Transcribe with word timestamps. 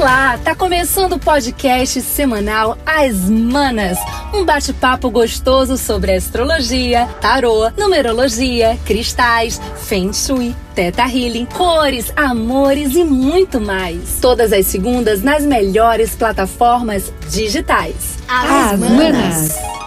Olá, 0.00 0.38
tá 0.38 0.54
começando 0.54 1.12
o 1.12 1.18
podcast 1.18 2.00
semanal 2.00 2.78
As 2.86 3.28
Manas, 3.28 3.98
um 4.32 4.46
bate-papo 4.46 5.10
gostoso 5.10 5.76
sobre 5.76 6.14
astrologia, 6.14 7.06
tarô, 7.20 7.70
numerologia, 7.76 8.78
cristais, 8.86 9.60
feng 9.76 10.10
shui, 10.14 10.56
teta 10.74 11.02
healing, 11.02 11.44
cores, 11.44 12.10
amores 12.16 12.94
e 12.96 13.04
muito 13.04 13.60
mais. 13.60 14.18
Todas 14.22 14.54
as 14.54 14.64
segundas 14.64 15.22
nas 15.22 15.44
melhores 15.44 16.16
plataformas 16.16 17.12
digitais. 17.28 18.16
As, 18.26 18.72
As 18.72 18.80
Manas. 18.80 19.79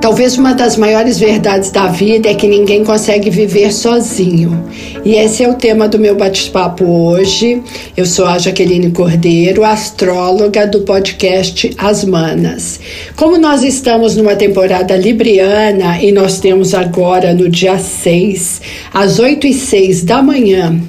Talvez 0.00 0.38
uma 0.38 0.54
das 0.54 0.76
maiores 0.76 1.18
verdades 1.18 1.72
da 1.72 1.88
vida 1.88 2.28
é 2.28 2.34
que 2.34 2.46
ninguém 2.46 2.84
consegue 2.84 3.30
viver 3.30 3.72
sozinho. 3.72 4.64
E 5.04 5.16
esse 5.16 5.42
é 5.42 5.48
o 5.48 5.54
tema 5.54 5.88
do 5.88 5.98
meu 5.98 6.14
bate-papo 6.14 6.84
hoje. 6.84 7.60
Eu 7.96 8.06
sou 8.06 8.24
a 8.24 8.38
Jaqueline 8.38 8.92
Cordeiro, 8.92 9.64
astróloga 9.64 10.68
do 10.68 10.82
podcast 10.82 11.74
As 11.76 12.04
Manas. 12.04 12.78
Como 13.16 13.38
nós 13.38 13.64
estamos 13.64 14.14
numa 14.14 14.36
temporada 14.36 14.96
libriana 14.96 16.00
e 16.00 16.12
nós 16.12 16.38
temos 16.38 16.74
agora 16.74 17.34
no 17.34 17.48
dia 17.48 17.76
6, 17.76 18.62
às 18.94 19.18
8 19.18 19.48
e 19.48 19.52
6 19.52 20.04
da 20.04 20.22
manhã, 20.22 20.80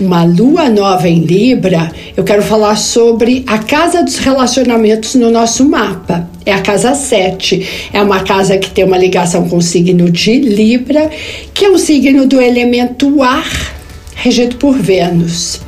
uma 0.00 0.24
lua 0.24 0.68
nova 0.68 1.08
em 1.08 1.20
Libra, 1.20 1.90
eu 2.16 2.24
quero 2.24 2.42
falar 2.42 2.76
sobre 2.76 3.44
a 3.46 3.58
casa 3.58 4.02
dos 4.02 4.18
relacionamentos 4.18 5.14
no 5.14 5.30
nosso 5.30 5.68
mapa 5.68 6.28
é 6.46 6.52
a 6.52 6.60
casa 6.60 6.94
7. 6.94 7.88
É 7.92 8.02
uma 8.02 8.20
casa 8.20 8.58
que 8.58 8.70
tem 8.70 8.84
uma 8.84 8.98
ligação 8.98 9.48
com 9.48 9.56
o 9.56 9.62
signo 9.62 10.10
de 10.10 10.38
Libra, 10.38 11.10
que 11.52 11.64
é 11.64 11.70
o 11.70 11.78
signo 11.78 12.26
do 12.26 12.40
elemento 12.40 13.22
ar, 13.22 13.74
regido 14.14 14.56
por 14.56 14.76
Vênus. 14.76 15.60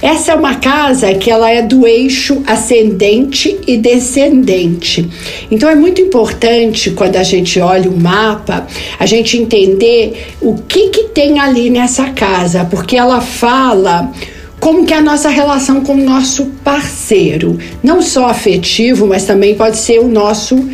Essa 0.00 0.32
é 0.32 0.34
uma 0.34 0.56
casa 0.56 1.14
que 1.14 1.30
ela 1.30 1.50
é 1.50 1.62
do 1.62 1.86
eixo 1.86 2.42
ascendente 2.46 3.58
e 3.66 3.76
descendente. 3.76 5.08
Então 5.50 5.68
é 5.68 5.74
muito 5.74 6.00
importante 6.00 6.90
quando 6.90 7.16
a 7.16 7.22
gente 7.22 7.58
olha 7.60 7.90
o 7.90 7.98
mapa, 7.98 8.66
a 8.98 9.06
gente 9.06 9.36
entender 9.36 10.34
o 10.40 10.54
que 10.56 10.88
que 10.88 11.04
tem 11.04 11.40
ali 11.40 11.70
nessa 11.70 12.10
casa, 12.10 12.64
porque 12.64 12.96
ela 12.96 13.20
fala 13.20 14.12
como 14.60 14.84
que 14.84 14.92
é 14.92 14.96
a 14.96 15.02
nossa 15.02 15.28
relação 15.28 15.82
com 15.82 15.94
o 15.94 16.04
nosso 16.04 16.46
parceiro, 16.64 17.58
não 17.82 18.00
só 18.02 18.26
afetivo, 18.26 19.06
mas 19.06 19.24
também 19.24 19.54
pode 19.54 19.76
ser 19.76 19.98
o 19.98 20.08
nosso 20.08 20.68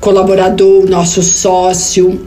colaborador, 0.00 0.84
o 0.84 0.88
nosso 0.88 1.22
sócio, 1.22 2.20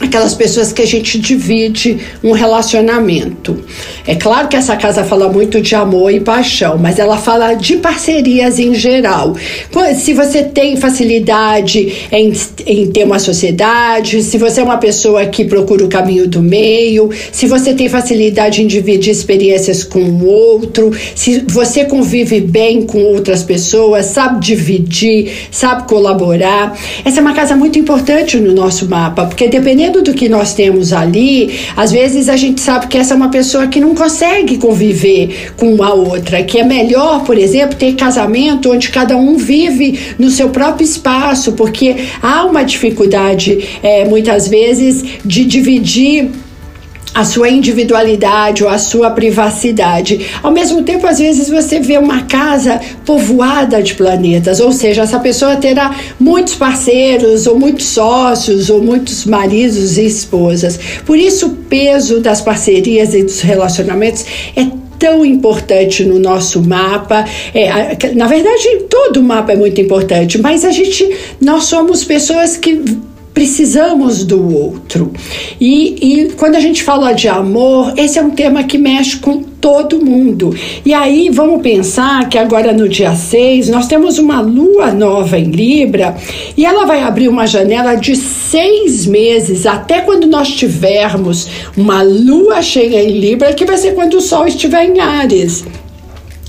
aquelas 0.00 0.34
pessoas 0.34 0.72
que 0.72 0.82
a 0.82 0.86
gente 0.86 1.18
divide 1.18 1.98
um 2.22 2.32
relacionamento. 2.32 3.62
É 4.06 4.14
claro 4.14 4.48
que 4.48 4.56
essa 4.56 4.76
casa 4.76 5.04
fala 5.04 5.28
muito 5.28 5.60
de 5.60 5.74
amor 5.74 6.12
e 6.12 6.20
paixão, 6.20 6.76
mas 6.78 6.98
ela 6.98 7.16
fala 7.16 7.54
de 7.54 7.76
parcerias 7.76 8.58
em 8.58 8.74
geral. 8.74 9.36
Se 9.96 10.12
você 10.12 10.42
tem 10.42 10.76
facilidade 10.76 12.08
em, 12.10 12.32
em 12.66 12.90
ter 12.90 13.04
uma 13.04 13.18
sociedade, 13.18 14.22
se 14.22 14.36
você 14.36 14.60
é 14.60 14.64
uma 14.64 14.78
pessoa 14.78 15.26
que 15.26 15.44
procura 15.44 15.84
o 15.84 15.88
caminho 15.88 16.26
do 16.26 16.42
meio, 16.42 17.10
se 17.30 17.46
você 17.46 17.72
tem 17.72 17.88
facilidade 17.88 18.62
em 18.62 18.66
dividir 18.66 19.12
experiências 19.12 19.84
com 19.84 20.00
o 20.00 20.26
outro, 20.26 20.90
se 21.14 21.44
você 21.48 21.84
convive 21.84 22.40
bem 22.40 22.82
com 22.82 23.02
outras 23.02 23.42
pessoas, 23.42 24.06
sabe 24.06 24.44
dividir, 24.44 25.30
sabe 25.50 25.86
colaborar. 25.86 26.76
Essa 27.04 27.20
é 27.20 27.22
uma 27.22 27.34
casa 27.34 27.54
muito 27.56 27.78
importante 27.78 28.38
no 28.38 28.52
nosso 28.52 28.88
mapa, 28.88 29.26
porque 29.26 29.48
dependendo 29.48 29.83
dependendo 29.84 30.02
do 30.02 30.14
que 30.14 30.28
nós 30.28 30.54
temos 30.54 30.92
ali, 30.92 31.58
às 31.76 31.92
vezes 31.92 32.28
a 32.28 32.36
gente 32.36 32.60
sabe 32.60 32.86
que 32.86 32.96
essa 32.96 33.14
é 33.14 33.16
uma 33.16 33.30
pessoa 33.30 33.66
que 33.66 33.80
não 33.80 33.94
consegue 33.94 34.56
conviver 34.58 35.52
com 35.56 35.82
a 35.82 35.92
outra, 35.92 36.42
que 36.42 36.58
é 36.58 36.64
melhor, 36.64 37.24
por 37.24 37.36
exemplo, 37.36 37.76
ter 37.76 37.94
casamento 37.94 38.70
onde 38.70 38.88
cada 38.88 39.16
um 39.16 39.36
vive 39.36 39.98
no 40.18 40.30
seu 40.30 40.48
próprio 40.50 40.84
espaço, 40.84 41.52
porque 41.52 41.96
há 42.22 42.44
uma 42.44 42.62
dificuldade 42.62 43.68
é, 43.82 44.04
muitas 44.04 44.48
vezes 44.48 45.04
de 45.24 45.44
dividir 45.44 46.30
a 47.14 47.24
sua 47.24 47.48
individualidade 47.48 48.64
ou 48.64 48.68
a 48.68 48.76
sua 48.76 49.10
privacidade. 49.10 50.26
Ao 50.42 50.50
mesmo 50.50 50.82
tempo, 50.82 51.06
às 51.06 51.18
vezes 51.18 51.48
você 51.48 51.78
vê 51.78 51.96
uma 51.96 52.22
casa 52.22 52.80
povoada 53.06 53.80
de 53.82 53.94
planetas, 53.94 54.58
ou 54.58 54.72
seja, 54.72 55.02
essa 55.02 55.20
pessoa 55.20 55.56
terá 55.56 55.94
muitos 56.18 56.54
parceiros, 56.54 57.46
ou 57.46 57.58
muitos 57.58 57.86
sócios, 57.86 58.68
ou 58.68 58.82
muitos 58.82 59.24
maridos 59.24 59.96
e 59.96 60.06
esposas. 60.06 60.78
Por 61.06 61.16
isso, 61.16 61.46
o 61.46 61.50
peso 61.50 62.20
das 62.20 62.40
parcerias 62.40 63.14
e 63.14 63.22
dos 63.22 63.40
relacionamentos 63.40 64.24
é 64.56 64.66
tão 64.98 65.24
importante 65.24 66.04
no 66.04 66.18
nosso 66.18 66.62
mapa. 66.62 67.24
É, 67.54 68.14
na 68.14 68.26
verdade, 68.26 68.84
todo 68.88 69.22
mapa 69.22 69.52
é 69.52 69.56
muito 69.56 69.80
importante, 69.80 70.40
mas 70.40 70.64
a 70.64 70.70
gente, 70.70 71.08
nós 71.40 71.64
somos 71.64 72.04
pessoas 72.04 72.56
que 72.56 72.82
precisamos 73.34 74.24
do 74.24 74.56
outro. 74.56 75.12
E, 75.60 75.96
e 76.00 76.32
quando 76.34 76.54
a 76.54 76.60
gente 76.60 76.84
fala 76.84 77.12
de 77.12 77.28
amor, 77.28 77.92
esse 77.96 78.16
é 78.16 78.22
um 78.22 78.30
tema 78.30 78.62
que 78.62 78.78
mexe 78.78 79.16
com 79.16 79.42
todo 79.42 80.04
mundo. 80.04 80.54
E 80.86 80.94
aí 80.94 81.30
vamos 81.30 81.60
pensar 81.60 82.28
que 82.28 82.38
agora 82.38 82.72
no 82.72 82.88
dia 82.88 83.14
6 83.14 83.70
nós 83.70 83.88
temos 83.88 84.18
uma 84.18 84.40
lua 84.40 84.92
nova 84.92 85.36
em 85.36 85.50
Libra 85.50 86.14
e 86.56 86.64
ela 86.64 86.86
vai 86.86 87.02
abrir 87.02 87.28
uma 87.28 87.46
janela 87.46 87.96
de 87.96 88.14
seis 88.14 89.04
meses 89.04 89.66
até 89.66 90.00
quando 90.02 90.26
nós 90.28 90.48
tivermos 90.50 91.48
uma 91.76 92.02
lua 92.02 92.62
cheia 92.62 93.02
em 93.02 93.18
Libra, 93.18 93.52
que 93.52 93.64
vai 93.64 93.76
ser 93.76 93.94
quando 93.94 94.14
o 94.14 94.20
Sol 94.20 94.46
estiver 94.46 94.84
em 94.84 95.00
Ares. 95.00 95.64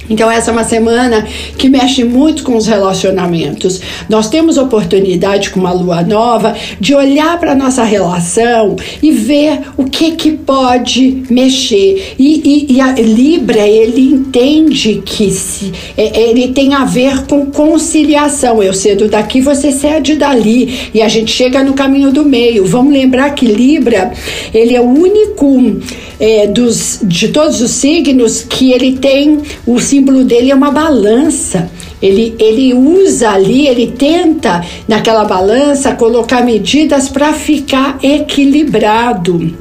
Então, 0.09 0.29
essa 0.29 0.51
é 0.51 0.53
uma 0.53 0.63
semana 0.63 1.25
que 1.57 1.69
mexe 1.69 2.03
muito 2.03 2.43
com 2.43 2.55
os 2.55 2.67
relacionamentos. 2.67 3.81
Nós 4.09 4.29
temos 4.29 4.57
oportunidade 4.57 5.49
com 5.49 5.59
uma 5.59 5.71
lua 5.71 6.01
nova 6.01 6.55
de 6.79 6.93
olhar 6.93 7.39
para 7.39 7.53
a 7.53 7.55
nossa 7.55 7.83
relação 7.83 8.75
e 9.01 9.11
ver 9.11 9.61
o 9.77 9.85
que, 9.85 10.11
que 10.11 10.31
pode 10.31 11.23
mexer. 11.29 12.16
E, 12.19 12.67
e, 12.69 12.75
e 12.75 12.81
a 12.81 12.91
Libra, 12.93 13.67
ele 13.67 14.01
entende 14.01 15.01
que 15.05 15.31
se, 15.31 15.71
é, 15.97 16.29
ele 16.29 16.49
tem 16.49 16.73
a 16.73 16.85
ver 16.85 17.25
com 17.25 17.47
conciliação. 17.47 18.61
Eu 18.61 18.73
cedo 18.73 19.07
daqui, 19.07 19.41
você 19.41 19.72
cede 19.72 20.16
dali. 20.16 20.91
E 20.93 21.01
a 21.01 21.07
gente 21.07 21.31
chega 21.31 21.63
no 21.63 21.73
caminho 21.73 22.11
do 22.11 22.23
meio. 22.23 22.66
Vamos 22.66 22.93
lembrar 22.93 23.31
que 23.31 23.45
Libra, 23.45 24.11
ele 24.53 24.75
é 24.75 24.81
o 24.81 24.85
único 24.85 25.79
é, 26.19 26.47
dos, 26.47 26.99
de 27.03 27.29
todos 27.29 27.61
os 27.61 27.72
signos 27.72 28.43
que 28.43 28.72
ele 28.72 28.93
tem 28.93 29.39
o 29.66 29.79
símbolo 29.95 30.25
dele 30.25 30.51
é 30.51 30.56
uma 30.56 30.72
balança. 30.72 31.69
Ele, 32.01 32.35
ele 32.38 32.73
usa 32.73 33.29
ali, 33.29 33.67
ele 33.67 33.88
tenta 33.97 34.63
naquela 34.88 35.23
balança 35.23 35.95
colocar 35.95 36.44
medidas 36.44 37.07
para 37.07 37.31
ficar 37.31 37.97
equilibrado. 38.03 39.55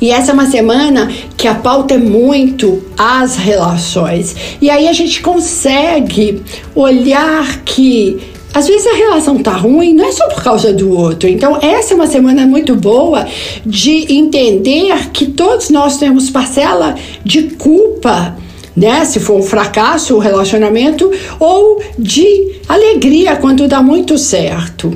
E 0.00 0.10
essa 0.10 0.30
é 0.30 0.34
uma 0.34 0.46
semana 0.46 1.10
que 1.36 1.48
a 1.48 1.54
pauta 1.54 1.94
é 1.94 1.98
muito 1.98 2.82
as 2.96 3.36
relações. 3.36 4.36
E 4.60 4.70
aí 4.70 4.86
a 4.86 4.92
gente 4.92 5.20
consegue 5.20 6.42
olhar 6.74 7.62
que 7.64 8.20
às 8.52 8.68
vezes 8.68 8.86
a 8.86 8.94
relação 8.94 9.38
tá 9.38 9.50
ruim, 9.50 9.94
não 9.94 10.04
é 10.04 10.12
só 10.12 10.28
por 10.28 10.44
causa 10.44 10.72
do 10.72 10.96
outro. 10.96 11.28
Então, 11.28 11.58
essa 11.60 11.92
é 11.92 11.96
uma 11.96 12.06
semana 12.06 12.46
muito 12.46 12.76
boa 12.76 13.26
de 13.66 14.14
entender 14.14 15.10
que 15.12 15.26
todos 15.26 15.70
nós 15.70 15.98
temos 15.98 16.30
parcela 16.30 16.94
de 17.24 17.42
culpa 17.56 18.36
né? 18.76 19.04
Se 19.04 19.20
for 19.20 19.38
um 19.38 19.42
fracasso 19.42 20.14
o 20.14 20.18
relacionamento, 20.18 21.10
ou 21.38 21.82
de 21.98 22.60
alegria 22.68 23.36
quando 23.36 23.68
dá 23.68 23.82
muito 23.82 24.18
certo. 24.18 24.92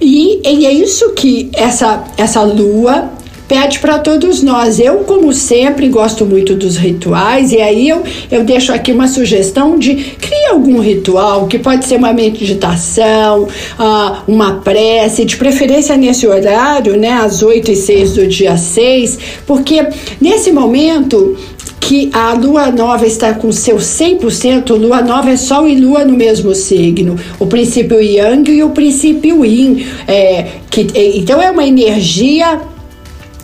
E, 0.00 0.40
e 0.46 0.66
é 0.66 0.72
isso 0.72 1.12
que 1.12 1.50
essa, 1.54 2.04
essa 2.18 2.42
lua 2.42 3.10
pede 3.48 3.78
para 3.78 3.98
todos 3.98 4.42
nós. 4.42 4.78
Eu, 4.78 4.98
como 4.98 5.32
sempre, 5.32 5.88
gosto 5.88 6.24
muito 6.24 6.54
dos 6.54 6.76
rituais, 6.76 7.52
e 7.52 7.60
aí 7.60 7.88
eu, 7.88 8.02
eu 8.30 8.44
deixo 8.44 8.72
aqui 8.72 8.92
uma 8.92 9.08
sugestão 9.08 9.78
de 9.78 9.94
criar 9.94 10.50
algum 10.50 10.80
ritual, 10.80 11.46
que 11.46 11.58
pode 11.58 11.84
ser 11.84 11.96
uma 11.96 12.12
meditação, 12.12 13.44
uh, 13.44 14.16
uma 14.26 14.54
prece, 14.54 15.24
de 15.24 15.36
preferência 15.36 15.96
nesse 15.96 16.26
horário, 16.26 16.96
né, 16.96 17.12
às 17.12 17.42
8 17.42 17.70
e 17.70 17.76
6 17.76 18.12
do 18.14 18.26
dia 18.26 18.56
6, 18.56 19.18
porque 19.46 19.86
nesse 20.20 20.50
momento 20.52 21.36
que 21.80 22.10
a 22.12 22.32
lua 22.32 22.70
nova 22.70 23.06
está 23.06 23.34
com 23.34 23.52
seu 23.52 23.76
100%, 23.76 24.70
lua 24.76 25.02
nova 25.02 25.30
é 25.30 25.36
sol 25.36 25.68
e 25.68 25.78
lua 25.78 26.04
no 26.04 26.16
mesmo 26.16 26.54
signo, 26.54 27.16
o 27.38 27.46
princípio 27.46 28.00
yang 28.02 28.50
e 28.50 28.62
o 28.62 28.70
princípio 28.70 29.44
yin, 29.44 29.86
é, 30.06 30.46
que, 30.68 30.86
então 31.14 31.40
é 31.40 31.50
uma 31.50 31.64
energia 31.64 32.60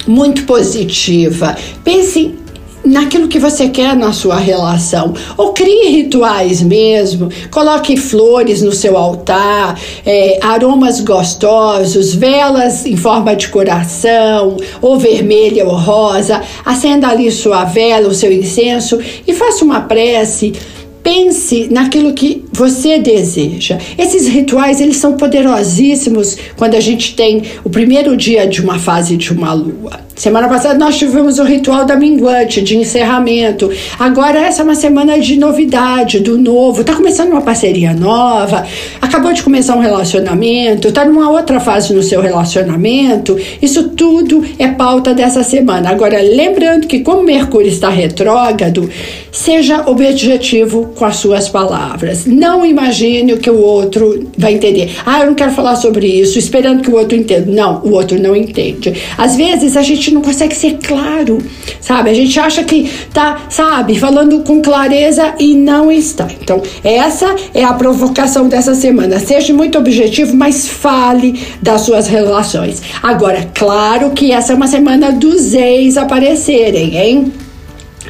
muito 0.07 0.45
positiva. 0.45 1.57
Pense 1.85 2.35
naquilo 2.93 3.27
que 3.27 3.39
você 3.39 3.71
quer 3.71 3.97
na 3.97 4.13
sua 4.13 4.37
relação. 4.37 5.15
Ou 5.37 5.53
crie 5.53 5.89
rituais 5.89 6.63
mesmo, 6.63 7.31
coloque 7.51 7.97
flores 7.97 8.61
no 8.61 8.71
seu 8.71 8.97
altar, 8.97 9.81
é, 10.05 10.39
aromas 10.43 11.01
gostosos, 11.01 12.15
velas 12.15 12.85
em 12.85 12.97
forma 12.97 13.35
de 13.35 13.49
coração, 13.49 14.59
ou 14.83 14.99
vermelha 14.99 15.65
ou 15.65 15.75
rosa. 15.75 16.43
Acenda 16.65 17.09
ali 17.09 17.33
sua 17.33 17.65
vela, 17.65 18.09
o 18.09 18.15
seu 18.15 18.31
incenso 18.31 18.99
e 19.27 19.33
faça 19.33 19.65
uma 19.65 19.81
prece 19.81 20.53
Pense 21.03 21.67
naquilo 21.69 22.13
que 22.13 22.45
você 22.53 23.01
deseja. 23.01 23.77
Esses 23.99 24.29
rituais, 24.29 24.81
eles 24.81 24.99
são 24.99 25.17
poderosíssimos 25.17 26.37
quando 26.57 26.77
a 26.77 26.81
gente 26.81 27.17
tem 27.17 27.43
o 27.65 27.69
primeiro 27.69 28.17
dia 28.17 28.47
de 28.47 28.63
uma 28.63 28.79
fase 28.79 29.17
de 29.17 29.33
uma 29.33 29.53
lua. 29.53 30.12
Semana 30.23 30.49
passada 30.49 30.79
nós 30.79 30.97
tivemos 30.97 31.41
o 31.41 31.43
ritual 31.43 31.85
da 31.85 31.97
minguante, 31.97 32.63
de 32.63 32.77
encerramento. 32.77 33.69
Agora 33.99 34.39
essa 34.39 34.63
é 34.63 34.65
uma 34.65 34.77
semana 34.77 35.19
de 35.19 35.37
novidade, 35.37 36.21
do 36.21 36.39
novo. 36.39 36.85
Tá 36.85 36.95
começando 36.95 37.33
uma 37.33 37.43
parceria 37.43 37.93
nova, 37.93 38.65
acabou 39.01 39.33
de 39.33 39.43
começar 39.43 39.75
um 39.75 39.81
relacionamento, 39.81 40.93
tá 40.93 41.05
numa 41.05 41.29
outra 41.29 41.59
fase 41.59 41.93
no 41.93 42.05
seu 42.05 42.21
relacionamento. 42.21 43.37
Isso 43.61 43.89
tudo 43.89 44.45
é 44.61 44.69
pauta 44.69 45.13
dessa 45.13 45.43
semana. 45.43 45.91
Agora, 45.91 46.23
lembrando 46.23 46.87
que 46.87 47.01
como 47.01 47.25
Mercúrio 47.25 47.67
está 47.67 47.89
retrógrado, 47.89 48.89
seja 49.33 49.83
objetivo 49.91 50.93
com 50.95 51.05
as 51.05 51.17
suas 51.17 51.49
palavras. 51.49 52.27
Não 52.27 52.65
imagine 52.65 53.33
o 53.33 53.39
que 53.39 53.51
o 53.51 53.61
outro 53.61 54.31
vai 54.39 54.55
entender. 54.55 54.95
Ah, 55.05 55.23
eu 55.23 55.27
não 55.27 55.35
quero 55.35 55.51
falar 55.51 55.75
sobre 55.75 56.07
isso, 56.07 56.39
esperando 56.39 56.81
que 56.81 56.91
o 56.91 56.95
outro 56.95 57.19
entenda. 57.19 57.51
Não, 57.51 57.83
o 57.83 57.91
outro 57.91 58.23
não 58.23 58.37
entende. 58.37 58.95
Às 59.19 59.35
vezes 59.35 59.77
a 59.77 59.83
gente 59.83 60.12
não 60.13 60.23
consegue 60.23 60.55
ser 60.55 60.79
claro, 60.83 61.39
sabe? 61.81 62.11
A 62.11 62.15
gente 62.15 62.39
acha 62.39 62.63
que 62.65 62.91
tá, 63.13 63.47
sabe, 63.49 63.99
falando 63.99 64.41
com 64.41 64.61
clareza 64.61 65.35
e 65.39 65.55
não 65.55 65.91
está. 65.91 66.29
Então, 66.41 66.63
essa 66.83 67.35
é 67.55 67.65
a 67.65 67.73
provocação 67.73 68.49
dessa 68.49 68.75
semana. 68.75 69.19
Seja 69.19 69.53
muito 69.53 69.79
objetivo, 69.79 70.35
mas 70.37 70.69
fale 70.69 71.41
das 71.61 71.83
suas 71.83 72.07
relações. 72.07 72.83
Agora, 73.03 73.49
claro 73.55 74.11
que 74.11 74.33
essa 74.33 74.53
é 74.53 74.57
uma 74.57 74.67
semana 74.67 75.13
dos 75.13 75.55
ex 75.55 75.97
aparecerem, 75.97 76.97
hein? 76.97 77.33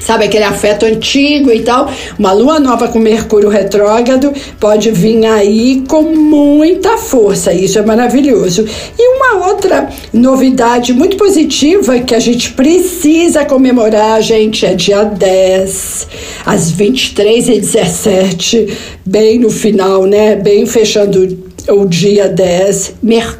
Sabe, 0.04 0.24
aquele 0.24 0.44
afeto 0.44 0.84
antigo 0.84 1.50
e 1.50 1.62
tal. 1.62 1.90
Uma 2.18 2.32
lua 2.32 2.58
nova 2.58 2.88
com 2.88 2.98
Mercúrio 2.98 3.48
retrógrado 3.48 4.32
pode 4.58 4.90
vir 4.90 5.24
aí 5.26 5.82
com 5.88 6.02
muita 6.02 6.98
força, 6.98 7.52
isso 7.52 7.78
é 7.78 7.82
maravilhoso. 7.82 8.66
E 8.98 9.16
uma 9.16 9.46
outra 9.46 9.88
novidade 10.12 10.92
muito 10.92 11.16
positiva 11.16 11.98
que 12.00 12.14
a 12.14 12.20
gente 12.20 12.52
precisa 12.52 13.44
comemorar, 13.44 14.20
gente, 14.22 14.66
é 14.66 14.74
dia 14.74 15.04
10, 15.04 16.08
às 16.44 16.70
23 16.70 17.48
e 17.48 17.60
17, 17.60 18.78
bem 19.04 19.38
no 19.38 19.50
final, 19.50 20.06
né? 20.06 20.36
Bem 20.36 20.66
fechando 20.66 21.52
o 21.68 21.86
dia 21.86 22.28
10, 22.28 22.94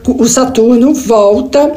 o 0.07 0.27
Saturno 0.27 0.95
volta 0.95 1.73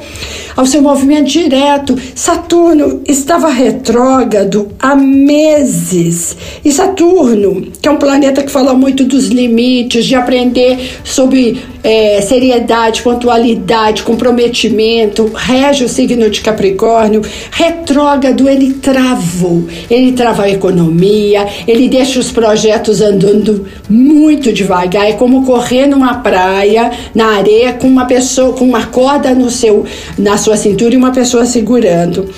ao 0.56 0.66
seu 0.66 0.82
movimento 0.82 1.28
direto. 1.28 1.98
Saturno 2.14 3.02
estava 3.08 3.50
retrógrado 3.50 4.70
há 4.80 4.96
meses. 4.96 6.38
E 6.64 6.72
Saturno, 6.72 7.68
que 7.82 7.88
é 7.88 7.92
um 7.92 7.98
planeta 7.98 8.44
que 8.44 8.52
fala 8.52 8.74
muito 8.74 9.04
dos 9.04 9.28
limites, 9.28 10.06
de 10.06 10.16
aprender 10.16 11.00
sobre 11.04 11.62
é, 11.84 12.20
seriedade, 12.22 13.02
pontualidade, 13.02 14.04
comprometimento, 14.04 15.32
rege 15.36 15.84
o 15.84 15.90
signo 15.90 16.30
de 16.30 16.42
Capricórnio, 16.42 17.22
retrógrado, 17.52 18.50
ele 18.50 18.74
travou. 18.74 19.66
Ele 19.90 20.14
trava 20.14 20.44
a 20.44 20.50
economia, 20.50 21.48
ele 21.68 21.88
deixa 21.88 22.20
os 22.20 22.32
projetos 22.32 23.02
andando 23.02 23.68
muito 23.90 24.52
devagar. 24.52 25.08
É 25.08 25.14
como 25.14 25.46
correr 25.46 25.86
numa 25.86 26.16
praia, 26.16 26.92
na 27.14 27.38
areia, 27.38 27.74
com 27.74 27.88
uma 27.88 28.06
pessoa, 28.06 28.54
com 28.54 28.66
uma 28.66 28.88
corda 28.88 29.34
no 29.36 29.50
seu, 29.50 29.86
na 30.18 30.38
sua 30.46 30.56
cintura 30.56 30.94
e 30.94 30.98
uma 30.98 31.12
pessoa 31.12 31.44
segurando. 31.44 32.30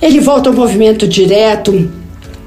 Ele 0.00 0.20
volta 0.20 0.48
ao 0.48 0.54
movimento 0.54 1.08
direto 1.08 1.90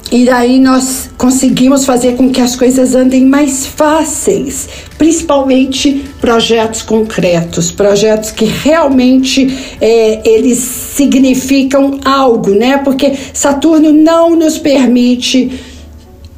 e 0.10 0.24
daí 0.24 0.58
nós 0.58 1.10
conseguimos 1.18 1.84
fazer 1.84 2.16
com 2.16 2.30
que 2.32 2.40
as 2.40 2.56
coisas 2.56 2.96
andem 2.96 3.26
mais 3.26 3.66
fáceis, 3.66 4.70
principalmente 4.98 6.06
projetos 6.22 6.82
concretos, 6.82 7.72
projetos 7.72 8.32
que 8.32 8.46
realmente 8.46 9.76
é, 9.82 10.22
eles 10.30 10.60
significam 10.60 12.00
algo, 12.06 12.52
né? 12.52 12.78
Porque 12.78 13.14
Saturno 13.34 13.92
não 13.92 14.34
nos 14.36 14.58
permite 14.58 15.75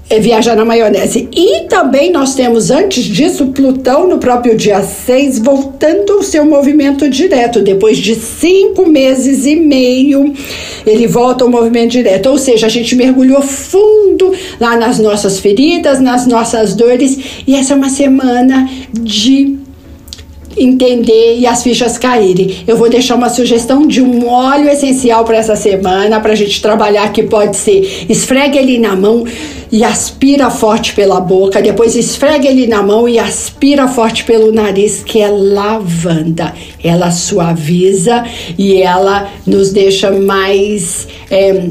é 0.10 0.20
viajar 0.20 0.56
na 0.56 0.64
maionese. 0.64 1.28
E 1.36 1.62
também 1.68 2.12
nós 2.12 2.34
temos, 2.34 2.72
antes 2.72 3.04
disso, 3.04 3.48
Plutão 3.48 4.08
no 4.08 4.18
próprio 4.18 4.56
dia 4.56 4.82
6, 4.82 5.40
voltando 5.40 6.14
ao 6.14 6.24
seu 6.24 6.46
movimento 6.46 7.10
direto. 7.10 7.62
Depois 7.62 7.98
de 7.98 8.16
cinco 8.16 8.88
meses 8.88 9.46
e 9.46 9.56
meio, 9.56 10.34
ele 10.86 11.08
volta 11.08 11.44
ao 11.44 11.50
movimento 11.50 11.92
direto. 11.92 12.30
Ou 12.30 12.38
seja, 12.38 12.68
a 12.68 12.70
gente 12.70 12.96
mergulhou 12.96 13.42
fundo 13.42 14.34
lá 14.60 14.78
nas 14.78 14.98
nossas 15.00 15.40
feridas, 15.40 16.00
nas 16.00 16.26
nossas 16.26 16.74
dores. 16.74 17.44
E 17.46 17.56
essa 17.56 17.74
é 17.74 17.76
uma 17.76 17.90
semana 17.90 18.70
de 18.94 19.67
entender 20.58 21.38
e 21.38 21.46
as 21.46 21.64
fichas 21.64 21.98
caírem. 21.98 22.64
Eu 22.68 22.78
vou 22.78 22.90
deixar 22.90 23.16
uma 23.16 23.30
sugestão 23.30 23.88
de 23.88 24.02
um 24.02 24.28
óleo 24.28 24.70
essencial 24.70 25.24
para 25.24 25.38
essa 25.38 25.56
semana, 25.56 26.20
para 26.20 26.34
a 26.34 26.36
gente 26.36 26.62
trabalhar, 26.62 27.12
que 27.12 27.24
pode 27.24 27.56
ser 27.56 28.06
esfregue 28.10 28.58
ele 28.58 28.80
na 28.80 28.96
mão 28.96 29.26
e 29.72 29.84
aspira 29.84 30.50
forte 30.50 30.94
pela 30.94 31.20
boca, 31.20 31.62
depois 31.62 31.96
esfrega 31.96 32.48
ele 32.48 32.68
na 32.68 32.82
mão 32.82 33.08
e 33.08 33.20
aspira 33.20 33.88
forte 33.88 34.24
pelo 34.24 34.52
nariz, 34.52 35.04
que 35.04 35.20
é 35.20 35.30
lavanda. 35.30 36.54
Ela 36.84 37.12
suaviza 37.12 38.24
e 38.58 38.82
ela 38.82 39.30
nos 39.46 39.72
deixa 39.72 40.12
mais. 40.12 41.08
É, 41.30 41.70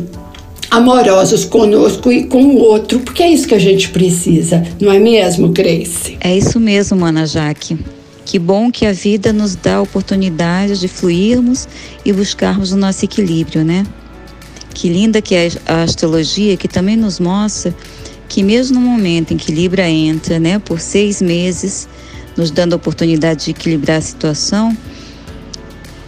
amorosos 0.68 1.44
conosco 1.44 2.10
e 2.10 2.24
com 2.24 2.42
o 2.42 2.58
outro, 2.58 2.98
porque 2.98 3.22
é 3.22 3.30
isso 3.30 3.46
que 3.46 3.54
a 3.54 3.58
gente 3.58 3.88
precisa, 3.90 4.64
não 4.80 4.92
é 4.92 4.98
mesmo, 4.98 5.48
Grace? 5.48 6.18
É 6.20 6.36
isso 6.36 6.58
mesmo, 6.58 7.04
Ana 7.04 7.24
Jaque. 7.24 7.78
Que 8.26 8.40
bom 8.40 8.72
que 8.72 8.84
a 8.84 8.92
vida 8.92 9.32
nos 9.32 9.54
dá 9.54 9.76
a 9.76 9.80
oportunidade 9.80 10.80
de 10.80 10.88
fluirmos 10.88 11.68
e 12.04 12.12
buscarmos 12.12 12.72
o 12.72 12.76
nosso 12.76 13.04
equilíbrio, 13.04 13.64
né? 13.64 13.86
Que 14.74 14.88
linda 14.88 15.22
que 15.22 15.32
é 15.36 15.48
a 15.64 15.84
astrologia, 15.84 16.56
que 16.56 16.66
também 16.66 16.96
nos 16.96 17.20
mostra 17.20 17.72
que 18.28 18.42
mesmo 18.42 18.80
no 18.80 18.84
momento 18.84 19.32
em 19.32 19.36
que 19.36 19.52
Libra 19.52 19.88
entra, 19.88 20.40
né, 20.40 20.58
por 20.58 20.80
seis 20.80 21.22
meses, 21.22 21.88
nos 22.36 22.50
dando 22.50 22.72
a 22.72 22.76
oportunidade 22.76 23.44
de 23.44 23.50
equilibrar 23.52 23.98
a 23.98 24.00
situação, 24.00 24.76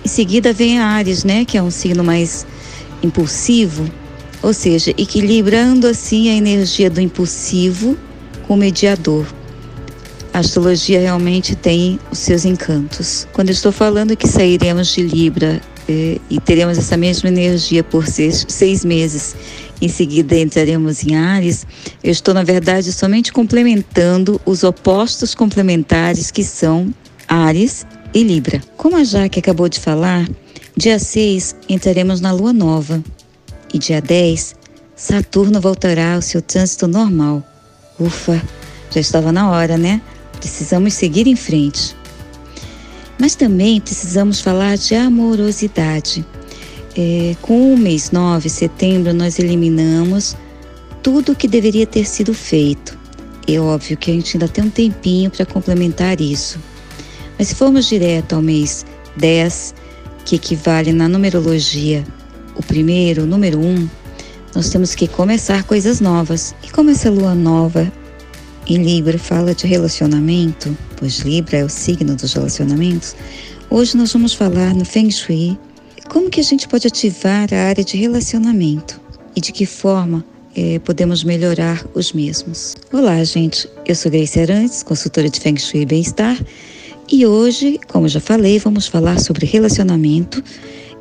em 0.05 0.09
seguida 0.09 0.53
vem 0.53 0.81
Ares, 0.81 1.23
né, 1.23 1.45
que 1.45 1.57
é 1.57 1.63
um 1.63 1.71
signo 1.71 2.03
mais 2.03 2.45
impulsivo, 3.01 3.89
ou 4.43 4.53
seja, 4.53 4.91
equilibrando 4.99 5.87
assim 5.87 6.29
a 6.31 6.35
energia 6.35 6.91
do 6.91 7.01
impulsivo 7.01 7.97
com 8.43 8.55
o 8.55 8.57
mediador 8.57 9.38
a 10.39 10.41
astrologia 10.41 11.01
realmente 11.01 11.57
tem 11.57 11.99
os 12.13 12.21
seus 12.21 12.45
encantos. 12.45 13.27
Quando 13.33 13.49
eu 13.49 13.53
estou 13.53 13.73
falando 13.73 14.17
que 14.17 14.29
sairemos 14.29 14.87
de 14.87 15.03
Libra 15.03 15.61
eh, 15.89 16.21
e 16.31 16.39
teremos 16.39 16.79
essa 16.79 16.97
mesma 16.97 17.29
energia 17.29 17.83
por 17.83 18.07
seis, 18.07 18.47
seis 18.49 18.85
meses, 18.85 19.35
em 19.83 19.89
seguida 19.89 20.39
entraremos 20.39 21.05
em 21.05 21.17
Ares, 21.17 21.67
eu 22.05 22.13
estou, 22.13 22.33
na 22.33 22.45
verdade, 22.45 22.93
somente 22.93 23.33
complementando 23.33 24.41
os 24.47 24.63
opostos 24.63 25.35
complementares 25.35 26.31
que 26.31 26.45
são 26.45 26.95
Ares 27.27 27.85
e 28.15 28.23
Libra. 28.23 28.63
Como 28.77 28.97
a 28.97 29.03
Jaque 29.03 29.41
acabou 29.41 29.69
de 29.69 29.81
falar, 29.81 30.29
dia 30.77 31.01
6 31.01 31.57
entraremos 31.69 32.21
na 32.21 32.31
Lua 32.31 32.53
Nova 32.53 33.03
e 33.75 33.79
dia 33.79 34.01
10 34.01 34.55
Saturno 34.95 35.61
voltará 35.61 36.15
ao 36.15 36.23
seu 36.23 36.41
trânsito 36.41 36.87
normal. 36.87 37.43
Ufa, 37.99 38.41
já 38.93 39.01
estava 39.01 39.33
na 39.33 39.51
hora, 39.51 39.77
né? 39.77 40.01
Precisamos 40.39 40.95
seguir 40.95 41.27
em 41.27 41.37
frente. 41.37 41.97
Mas 43.19 43.35
também 43.35 43.81
precisamos 43.81 44.41
falar 44.41 44.77
de 44.77 44.95
amorosidade. 44.95 46.25
É, 46.97 47.37
com 47.43 47.75
o 47.75 47.77
mês 47.77 48.11
9, 48.11 48.49
setembro, 48.49 49.13
nós 49.13 49.39
eliminamos 49.39 50.37
tudo 51.03 51.33
o 51.33 51.37
que 51.37 51.49
deveria 51.49 51.87
ter 51.87 52.07
sido 52.07 52.33
feito. 52.33 52.99
É 53.47 53.59
óbvio 53.59 53.97
que 53.97 54.11
a 54.11 54.15
gente 54.15 54.37
ainda 54.37 54.47
tem 54.47 54.65
um 54.65 54.71
tempinho 54.71 55.31
para 55.31 55.47
complementar 55.47 56.21
isso. 56.21 56.59
Mas 57.39 57.49
se 57.49 57.55
formos 57.55 57.87
direto 57.87 58.35
ao 58.35 58.43
mês 58.43 58.85
10, 59.17 59.75
que 60.25 60.37
equivale 60.37 60.93
na 60.93 61.09
numerologia 61.09 62.05
o 62.55 62.63
primeiro, 62.63 63.23
o 63.23 63.27
número 63.27 63.59
1, 63.59 63.89
nós 64.55 64.69
temos 64.69 64.95
que 64.95 65.07
começar 65.07 65.63
coisas 65.63 66.01
novas. 66.01 66.55
E 66.63 66.71
como 66.71 66.91
essa 66.91 67.11
lua 67.11 67.35
nova 67.35 67.91
e 68.69 68.77
Libra 68.77 69.19
fala 69.19 69.55
de 69.55 69.67
relacionamento, 69.67 70.77
pois 70.97 71.21
Libra 71.21 71.57
é 71.57 71.65
o 71.65 71.71
signo 71.71 72.15
dos 72.15 72.35
relacionamentos. 72.35 73.17
Hoje 73.71 73.97
nós 73.97 74.13
vamos 74.13 74.35
falar 74.35 74.75
no 74.75 74.85
Feng 74.85 75.11
Shui 75.11 75.59
como 76.11 76.29
que 76.29 76.41
a 76.41 76.45
gente 76.45 76.69
pode 76.69 76.87
ativar 76.87 77.49
a 77.53 77.69
área 77.69 77.83
de 77.83 77.97
relacionamento. 77.97 79.01
e 79.37 79.41
de 79.41 79.53
que 79.53 79.65
forma 79.67 80.25
é, 80.57 80.81
podemos 80.81 81.23
melhorar 81.23 81.87
os 81.95 82.13
mesmos. 82.13 82.75
Olá, 82.93 83.23
gente. 83.23 83.69
Eu 83.87 83.95
sou 83.95 84.11
Grace 84.11 84.41
Arantes, 84.41 84.83
consultora 84.83 85.31
de 85.31 85.39
Feng 85.39 85.57
Shui 85.57 85.83
e 85.83 85.87
Bem-Estar, 85.87 86.37
e 87.11 87.25
hoje, 87.25 87.79
como 87.87 88.09
já 88.09 88.21
falei, 88.21 88.59
vamos 88.59 88.89
falar 88.89 89.21
sobre 89.21 89.47
relacionamento 89.47 90.43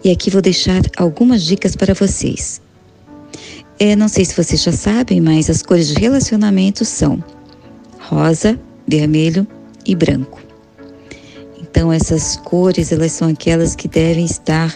e 0.04 0.12
aqui 0.12 0.30
vou 0.30 0.42
deixar 0.42 0.82
algumas 0.96 1.44
dicas 1.44 1.76
para 1.76 1.96
vocês. 1.96 2.62
É, 3.80 3.96
não 3.96 4.08
sei 4.08 4.24
se 4.24 4.36
vocês 4.36 4.62
já 4.62 4.72
sabem, 4.72 5.20
mas 5.20 5.50
as 5.50 5.64
cores 5.64 5.88
de 5.88 5.96
relacionamento 5.96 6.86
são 6.86 7.24
rosa, 8.08 8.60
vermelho 8.88 9.46
e 9.86 9.96
branco. 9.96 10.42
Então 11.60 11.92
essas 11.92 12.38
cores 12.38 12.92
elas 12.92 13.12
são 13.12 13.30
aquelas 13.30 13.76
que 13.76 13.88
devem 13.88 14.26
estar 14.26 14.76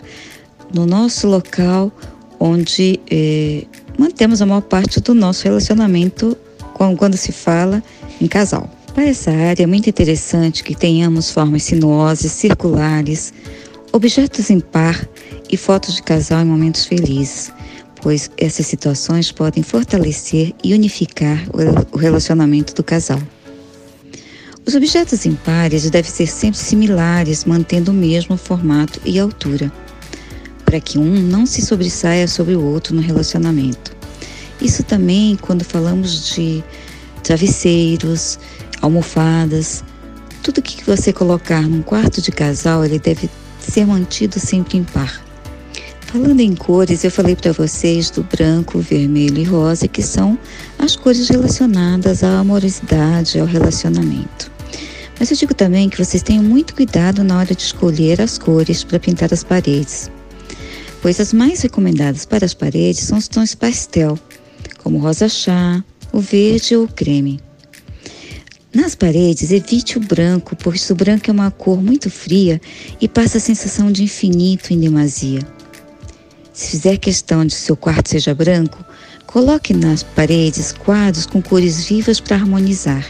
no 0.74 0.86
nosso 0.86 1.28
local 1.28 1.92
onde 2.40 3.00
é, 3.10 3.66
mantemos 3.98 4.42
a 4.42 4.46
maior 4.46 4.62
parte 4.62 5.00
do 5.00 5.14
nosso 5.14 5.44
relacionamento 5.44 6.38
quando 6.98 7.16
se 7.16 7.32
fala 7.32 7.84
em 8.20 8.28
casal. 8.28 8.70
Para 8.94 9.06
essa 9.06 9.32
área 9.32 9.64
é 9.64 9.68
muito 9.68 9.90
interessante 9.90 10.64
que 10.64 10.76
tenhamos 10.76 11.32
formas 11.32 11.64
sinuosas, 11.64 12.32
circulares, 12.32 13.34
objetos 13.92 14.50
em 14.50 14.60
par 14.60 15.08
e 15.50 15.56
fotos 15.56 15.96
de 15.96 16.04
casal 16.04 16.42
em 16.42 16.46
momentos 16.46 16.86
felizes, 16.86 17.52
pois 18.02 18.30
essas 18.38 18.66
situações 18.66 19.32
podem 19.32 19.64
fortalecer 19.64 20.54
e 20.64 20.74
unificar 20.74 21.44
o 21.92 21.98
relacionamento 21.98 22.74
do 22.74 22.84
casal. 22.84 23.22
Os 24.66 24.76
objetos 24.76 25.26
impares 25.26 25.90
devem 25.90 26.12
ser 26.12 26.28
sempre 26.28 26.60
similares, 26.60 27.46
mantendo 27.46 27.92
o 27.92 27.94
mesmo 27.94 28.38
formato 28.38 29.02
e 29.06 29.20
altura 29.20 29.72
para 30.72 30.80
que 30.80 30.98
um 30.98 31.22
não 31.22 31.46
se 31.46 31.62
sobressaia 31.62 32.30
sobre 32.30 32.56
o 32.56 32.64
outro 32.64 32.96
no 32.96 33.02
relacionamento. 33.02 33.94
Isso 34.62 34.84
também 34.84 35.36
quando 35.36 35.66
falamos 35.66 36.34
de 36.34 36.64
travesseiros, 37.22 38.40
almofadas, 38.82 39.84
tudo 40.42 40.62
que 40.62 40.82
você 40.86 41.12
colocar 41.12 41.64
num 41.64 41.82
quarto 41.82 42.22
de 42.22 42.32
casal, 42.32 42.86
ele 42.86 43.00
deve 43.00 43.30
ser 43.60 43.86
mantido 43.86 44.40
sempre 44.40 44.78
em 44.78 44.84
par. 44.86 45.22
Falando 46.12 46.40
em 46.42 46.56
cores, 46.56 47.04
eu 47.04 47.12
falei 47.12 47.36
para 47.36 47.54
vocês 47.54 48.10
do 48.10 48.24
branco, 48.24 48.80
vermelho 48.80 49.38
e 49.38 49.44
rosa, 49.44 49.88
que 49.88 50.02
são 50.02 50.38
as 50.78 50.96
cores 50.96 51.30
relacionadas 51.30 52.24
à 52.24 52.40
amorosidade, 52.40 53.40
ao 53.40 53.46
relacionamento. 53.46 54.52
Mas 55.20 55.32
eu 55.32 55.38
digo 55.38 55.54
também 55.54 55.88
que 55.88 56.04
vocês 56.04 56.22
tenham 56.22 56.44
muito 56.44 56.76
cuidado 56.76 57.24
na 57.24 57.38
hora 57.38 57.56
de 57.56 57.62
escolher 57.62 58.22
as 58.22 58.38
cores 58.38 58.84
para 58.84 59.00
pintar 59.00 59.32
as 59.34 59.44
paredes 59.44 60.12
pois 61.02 61.20
as 61.20 61.34
mais 61.34 61.62
recomendadas 61.62 62.26
para 62.26 62.46
as 62.46 62.54
paredes 62.54 63.04
são 63.04 63.18
os 63.18 63.28
tons 63.28 63.56
pastel, 63.56 64.18
como 64.78 65.00
rosa 65.00 65.28
chá, 65.28 65.84
o 66.14 66.20
verde 66.20 66.76
ou 66.76 66.86
o 66.86 66.88
creme. 66.88 67.40
Nas 68.74 68.96
paredes, 68.96 69.52
evite 69.52 69.98
o 69.98 70.02
branco, 70.02 70.56
pois 70.56 70.90
o 70.90 70.96
branco 70.96 71.30
é 71.30 71.34
uma 71.34 71.52
cor 71.52 71.82
muito 71.82 72.10
fria 72.10 72.62
e 73.02 73.08
passa 73.08 73.38
a 73.38 73.42
sensação 73.42 73.92
de 73.92 74.04
infinito 74.04 74.72
em 74.72 74.80
demasia. 74.80 75.42
Se 76.62 76.70
fizer 76.70 76.98
questão 76.98 77.44
de 77.44 77.56
seu 77.56 77.76
quarto 77.76 78.08
seja 78.10 78.36
branco, 78.36 78.86
coloque 79.26 79.74
nas 79.74 80.04
paredes 80.04 80.72
quadros 80.72 81.26
com 81.26 81.42
cores 81.42 81.86
vivas 81.86 82.20
para 82.20 82.36
harmonizar. 82.36 83.04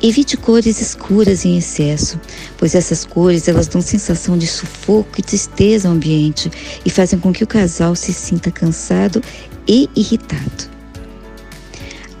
Evite 0.00 0.36
cores 0.36 0.80
escuras 0.80 1.44
em 1.44 1.58
excesso, 1.58 2.20
pois 2.56 2.76
essas 2.76 3.04
cores 3.04 3.48
elas 3.48 3.66
dão 3.66 3.82
sensação 3.82 4.38
de 4.38 4.46
sufoco 4.46 5.18
e 5.18 5.22
tristeza 5.24 5.88
ao 5.88 5.94
ambiente 5.94 6.52
e 6.86 6.88
fazem 6.88 7.18
com 7.18 7.32
que 7.32 7.42
o 7.42 7.48
casal 7.48 7.96
se 7.96 8.12
sinta 8.12 8.52
cansado 8.52 9.20
e 9.66 9.90
irritado. 9.96 10.70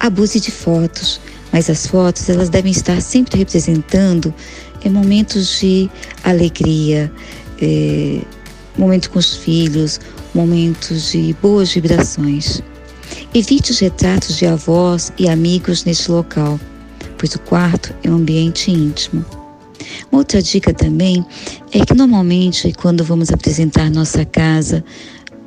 Abuse 0.00 0.40
de 0.40 0.50
fotos, 0.50 1.20
mas 1.52 1.70
as 1.70 1.86
fotos 1.86 2.28
elas 2.28 2.48
devem 2.48 2.72
estar 2.72 3.00
sempre 3.00 3.38
representando 3.38 4.34
é, 4.84 4.90
momentos 4.90 5.60
de 5.60 5.88
alegria, 6.24 7.12
é, 7.60 8.22
momentos 8.76 9.08
com 9.08 9.18
os 9.18 9.36
filhos, 9.36 10.00
momentos 10.34 11.12
de 11.12 11.34
boas 11.42 11.72
vibrações. 11.72 12.62
Evite 13.34 13.70
os 13.70 13.78
retratos 13.78 14.36
de 14.36 14.46
avós 14.46 15.12
e 15.18 15.28
amigos 15.28 15.84
neste 15.84 16.10
local 16.10 16.58
pois 17.22 17.36
o 17.36 17.38
quarto 17.38 17.94
é 18.02 18.10
um 18.10 18.16
ambiente 18.16 18.68
íntimo. 18.72 19.24
Uma 20.10 20.18
outra 20.18 20.42
dica 20.42 20.74
também 20.74 21.24
é 21.70 21.86
que 21.86 21.94
normalmente 21.94 22.72
quando 22.72 23.04
vamos 23.04 23.30
apresentar 23.30 23.88
nossa 23.88 24.24
casa 24.24 24.84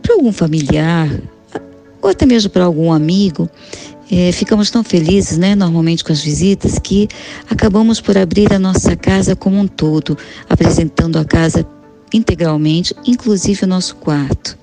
para 0.01 0.13
algum 0.13 0.32
familiar 0.32 1.10
ou 2.01 2.10
até 2.10 2.25
mesmo 2.25 2.50
para 2.50 2.63
algum 2.63 2.94
amigo, 2.94 3.50
é, 4.10 4.32
ficamos 4.32 4.70
tão 4.70 4.86
felizes, 4.86 5.38
né, 5.38 5.53
normalmente 5.53 6.01
com 6.01 6.13
as 6.13 6.22
visitas, 6.22 6.79
que 6.79 7.10
acabamos 7.50 8.00
por 8.00 8.17
abrir 8.17 8.53
a 8.53 8.60
nossa 8.60 8.96
casa 8.96 9.36
como 9.36 9.60
um 9.60 9.67
todo, 9.67 10.17
apresentando 10.50 11.20
a 11.20 11.25
casa 11.25 11.67
integralmente, 12.13 12.95
inclusive 13.05 13.63
o 13.63 13.67
nosso 13.67 13.95
quarto. 13.95 14.57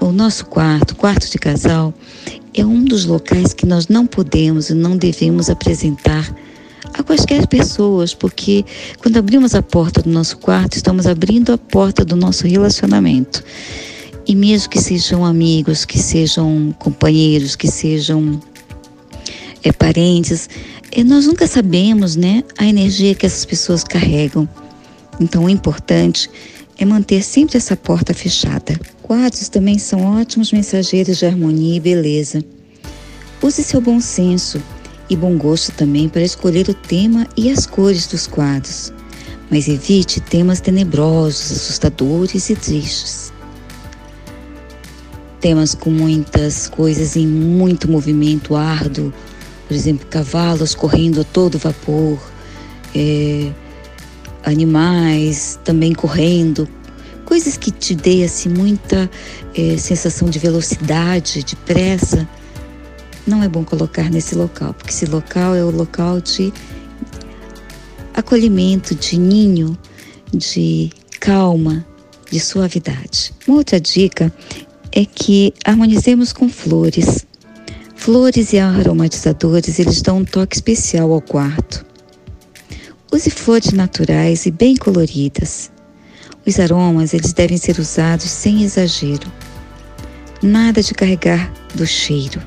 O 0.00 0.12
nosso 0.12 0.46
quarto, 0.46 0.94
quarto 0.94 1.30
de 1.30 1.38
casal, 1.38 1.92
é 2.54 2.64
um 2.64 2.84
dos 2.84 3.04
locais 3.04 3.52
que 3.52 3.66
nós 3.66 3.88
não 3.88 4.06
podemos 4.06 4.70
e 4.70 4.74
não 4.74 4.96
devemos 4.96 5.50
apresentar 5.50 6.32
a 6.94 7.02
quaisquer 7.02 7.46
pessoas, 7.46 8.14
porque 8.14 8.64
quando 8.98 9.16
abrimos 9.16 9.54
a 9.54 9.62
porta 9.62 10.02
do 10.02 10.10
nosso 10.10 10.38
quarto, 10.38 10.76
estamos 10.76 11.06
abrindo 11.06 11.52
a 11.52 11.58
porta 11.58 12.04
do 12.04 12.16
nosso 12.16 12.46
relacionamento. 12.46 13.42
E 14.26 14.34
mesmo 14.34 14.68
que 14.68 14.80
sejam 14.80 15.24
amigos, 15.24 15.84
que 15.84 15.98
sejam 15.98 16.74
companheiros, 16.78 17.56
que 17.56 17.68
sejam 17.68 18.40
é, 19.62 19.72
parentes, 19.72 20.48
é, 20.92 21.02
nós 21.02 21.26
nunca 21.26 21.46
sabemos 21.46 22.16
né, 22.16 22.42
a 22.58 22.66
energia 22.66 23.14
que 23.14 23.26
essas 23.26 23.44
pessoas 23.44 23.82
carregam. 23.84 24.48
Então, 25.20 25.44
o 25.44 25.48
importante 25.48 26.30
é 26.30 26.57
manter 26.86 27.22
sempre 27.22 27.56
essa 27.56 27.76
porta 27.76 28.14
fechada. 28.14 28.78
Quadros 29.02 29.48
também 29.48 29.78
são 29.78 30.20
ótimos 30.20 30.52
mensageiros 30.52 31.18
de 31.18 31.26
harmonia 31.26 31.76
e 31.76 31.80
beleza. 31.80 32.44
Use 33.42 33.62
seu 33.62 33.80
bom 33.80 34.00
senso 34.00 34.62
e 35.08 35.16
bom 35.16 35.36
gosto 35.36 35.72
também 35.72 36.08
para 36.08 36.22
escolher 36.22 36.68
o 36.68 36.74
tema 36.74 37.26
e 37.36 37.50
as 37.50 37.66
cores 37.66 38.06
dos 38.06 38.26
quadros, 38.26 38.92
mas 39.50 39.68
evite 39.68 40.20
temas 40.20 40.60
tenebrosos, 40.60 41.52
assustadores 41.52 42.50
e 42.50 42.56
tristes. 42.56 43.32
Temas 45.40 45.74
com 45.74 45.90
muitas 45.90 46.68
coisas 46.68 47.16
em 47.16 47.26
muito 47.26 47.90
movimento 47.90 48.56
árduo, 48.56 49.12
por 49.66 49.74
exemplo, 49.74 50.06
cavalos 50.08 50.74
correndo 50.74 51.20
a 51.20 51.24
todo 51.24 51.58
vapor, 51.58 52.18
é, 52.94 53.50
animais 54.44 55.58
também 55.64 55.92
correndo, 55.92 56.68
coisas 57.24 57.56
que 57.56 57.70
te 57.70 57.94
dê 57.94 58.24
assim, 58.24 58.48
muita 58.48 59.10
é, 59.54 59.76
sensação 59.76 60.30
de 60.30 60.38
velocidade, 60.38 61.42
de 61.42 61.56
pressa, 61.56 62.26
não 63.26 63.42
é 63.42 63.48
bom 63.48 63.62
colocar 63.62 64.10
nesse 64.10 64.34
local, 64.34 64.72
porque 64.72 64.90
esse 64.90 65.04
local 65.04 65.54
é 65.54 65.62
o 65.62 65.70
local 65.70 66.20
de 66.20 66.52
acolhimento, 68.14 68.94
de 68.94 69.18
ninho, 69.18 69.78
de 70.32 70.90
calma, 71.20 71.84
de 72.30 72.40
suavidade. 72.40 73.34
Uma 73.46 73.58
outra 73.58 73.78
dica 73.78 74.32
é 74.90 75.04
que 75.04 75.52
harmonizemos 75.64 76.32
com 76.32 76.48
flores. 76.48 77.26
Flores 77.94 78.52
e 78.52 78.58
aromatizadores, 78.58 79.78
eles 79.78 80.00
dão 80.00 80.18
um 80.18 80.24
toque 80.24 80.56
especial 80.56 81.12
ao 81.12 81.20
quarto. 81.20 81.84
Use 83.10 83.30
flores 83.30 83.72
naturais 83.72 84.44
e 84.44 84.50
bem 84.50 84.76
coloridas. 84.76 85.70
Os 86.46 86.60
aromas 86.60 87.14
eles 87.14 87.32
devem 87.32 87.56
ser 87.56 87.78
usados 87.78 88.30
sem 88.30 88.62
exagero. 88.62 89.32
Nada 90.42 90.82
de 90.82 90.92
carregar 90.92 91.50
do 91.74 91.86
cheiro. 91.86 92.40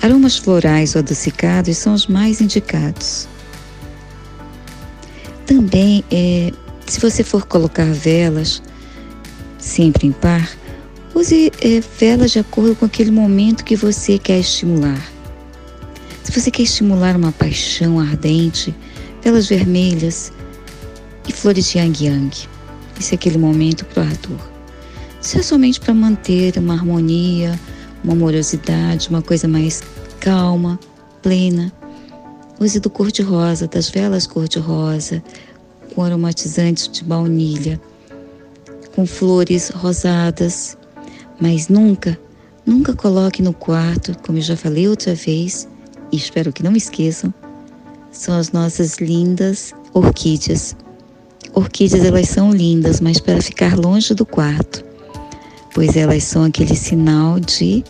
Aromas 0.00 0.38
florais 0.38 0.94
ou 0.94 1.00
adocicados 1.00 1.76
são 1.76 1.92
os 1.92 2.06
mais 2.06 2.40
indicados. 2.40 3.28
Também, 5.44 6.02
é, 6.10 6.50
se 6.86 6.98
você 6.98 7.22
for 7.22 7.46
colocar 7.46 7.92
velas, 7.92 8.62
sempre 9.58 10.06
em 10.06 10.12
par, 10.12 10.48
use 11.14 11.52
é, 11.60 11.80
velas 11.98 12.30
de 12.30 12.38
acordo 12.38 12.74
com 12.74 12.86
aquele 12.86 13.10
momento 13.10 13.64
que 13.64 13.76
você 13.76 14.16
quer 14.16 14.40
estimular. 14.40 15.02
Se 16.24 16.32
você 16.32 16.50
quer 16.50 16.62
estimular 16.62 17.16
uma 17.16 17.32
paixão 17.32 18.00
ardente, 18.00 18.74
velas 19.22 19.48
vermelhas, 19.48 20.32
e 21.28 21.32
flores 21.32 21.70
de 21.70 21.78
yang 21.78 22.04
yang. 22.04 22.36
Esse 22.98 23.14
é 23.14 23.16
aquele 23.16 23.38
momento 23.38 23.84
para 23.86 24.02
Arthur. 24.02 24.38
Se 25.20 25.38
é 25.38 25.42
somente 25.42 25.80
para 25.80 25.94
manter 25.94 26.56
uma 26.58 26.74
harmonia, 26.74 27.58
uma 28.02 28.14
amorosidade, 28.14 29.08
uma 29.08 29.22
coisa 29.22 29.46
mais 29.46 29.82
calma, 30.18 30.78
plena, 31.22 31.72
use 32.58 32.80
do 32.80 32.90
cor-de-rosa, 32.90 33.66
das 33.66 33.88
velas 33.88 34.26
cor-de-rosa, 34.26 35.22
com 35.94 36.02
aromatizantes 36.02 36.88
de 36.88 37.04
baunilha, 37.04 37.80
com 38.94 39.06
flores 39.06 39.70
rosadas, 39.70 40.76
Mas 41.40 41.68
nunca, 41.68 42.20
nunca 42.66 42.94
coloque 42.94 43.40
no 43.40 43.54
quarto, 43.54 44.14
como 44.26 44.36
eu 44.36 44.42
já 44.42 44.54
falei 44.54 44.86
outra 44.86 45.14
vez, 45.14 45.66
e 46.12 46.16
espero 46.16 46.52
que 46.52 46.62
não 46.62 46.76
esqueçam, 46.76 47.32
são 48.12 48.36
as 48.36 48.52
nossas 48.52 48.98
lindas 48.98 49.74
orquídeas. 49.92 50.76
Orquídeas 51.54 52.04
elas 52.04 52.28
são 52.28 52.52
lindas, 52.52 53.00
mas 53.00 53.18
para 53.18 53.40
ficar 53.40 53.76
longe 53.76 54.14
do 54.14 54.24
quarto, 54.24 54.84
pois 55.74 55.96
elas 55.96 56.24
são 56.24 56.44
aquele 56.44 56.76
sinal 56.76 57.40
de 57.40 57.84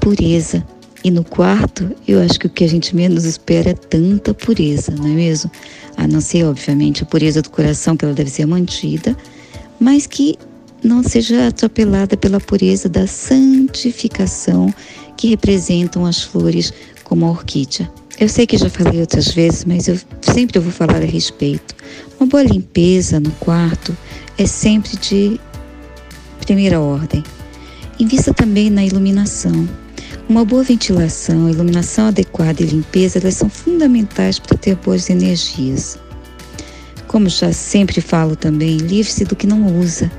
pureza. 0.00 0.64
E 1.04 1.10
no 1.10 1.22
quarto, 1.22 1.94
eu 2.08 2.20
acho 2.20 2.40
que 2.40 2.46
o 2.46 2.50
que 2.50 2.64
a 2.64 2.68
gente 2.68 2.94
menos 2.94 3.24
espera 3.24 3.70
é 3.70 3.74
tanta 3.74 4.34
pureza, 4.34 4.92
não 4.92 5.06
é 5.06 5.10
mesmo? 5.10 5.50
A 5.96 6.08
não 6.08 6.20
ser, 6.20 6.44
obviamente, 6.44 7.02
a 7.02 7.06
pureza 7.06 7.40
do 7.40 7.50
coração, 7.50 7.96
que 7.96 8.04
ela 8.04 8.14
deve 8.14 8.30
ser 8.30 8.46
mantida, 8.46 9.16
mas 9.78 10.06
que 10.06 10.36
não 10.82 11.02
seja 11.02 11.48
atropelada 11.48 12.16
pela 12.16 12.40
pureza 12.40 12.88
da 12.88 13.06
santificação 13.06 14.72
que 15.16 15.28
representam 15.28 16.04
as 16.04 16.22
flores 16.22 16.72
como 17.04 17.26
a 17.26 17.30
orquídea. 17.30 17.90
Eu 18.20 18.28
sei 18.28 18.48
que 18.48 18.58
já 18.58 18.68
falei 18.68 19.00
outras 19.00 19.28
vezes, 19.28 19.64
mas 19.64 19.86
eu 19.86 19.96
sempre 20.20 20.58
vou 20.58 20.72
falar 20.72 20.96
a 20.96 21.06
respeito. 21.06 21.76
Uma 22.18 22.26
boa 22.26 22.42
limpeza 22.42 23.20
no 23.20 23.30
quarto 23.32 23.96
é 24.36 24.44
sempre 24.44 24.96
de 24.96 25.38
primeira 26.40 26.80
ordem. 26.80 27.22
Invista 28.00 28.34
também 28.34 28.70
na 28.70 28.84
iluminação. 28.84 29.68
Uma 30.28 30.44
boa 30.44 30.64
ventilação, 30.64 31.48
iluminação 31.48 32.08
adequada 32.08 32.60
e 32.60 32.66
limpeza 32.66 33.20
elas 33.20 33.34
são 33.34 33.48
fundamentais 33.48 34.40
para 34.40 34.58
ter 34.58 34.74
boas 34.74 35.08
energias. 35.08 35.96
Como 37.06 37.28
já 37.28 37.52
sempre 37.52 38.00
falo 38.00 38.34
também, 38.34 38.78
livre-se 38.78 39.24
do 39.24 39.36
que 39.36 39.46
não 39.46 39.78
usa. 39.78 40.10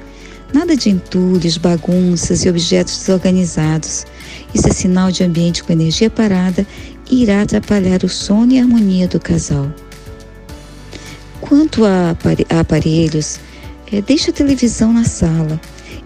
Nada 0.53 0.75
de 0.75 0.89
entulhos, 0.89 1.57
bagunças 1.57 2.45
e 2.45 2.49
objetos 2.49 2.97
desorganizados. 2.97 4.05
Isso 4.53 4.67
é 4.67 4.71
sinal 4.71 5.11
de 5.11 5.23
ambiente 5.23 5.63
com 5.63 5.73
energia 5.73 6.09
parada 6.09 6.65
irá 7.09 7.41
atrapalhar 7.41 8.03
o 8.03 8.09
sono 8.09 8.53
e 8.53 8.59
a 8.59 8.61
harmonia 8.61 9.07
do 9.07 9.19
casal. 9.19 9.71
Quanto 11.41 11.83
a 11.85 12.15
aparelhos, 12.59 13.39
é, 13.91 14.01
deixe 14.01 14.29
a 14.29 14.33
televisão 14.33 14.93
na 14.93 15.03
sala. 15.03 15.59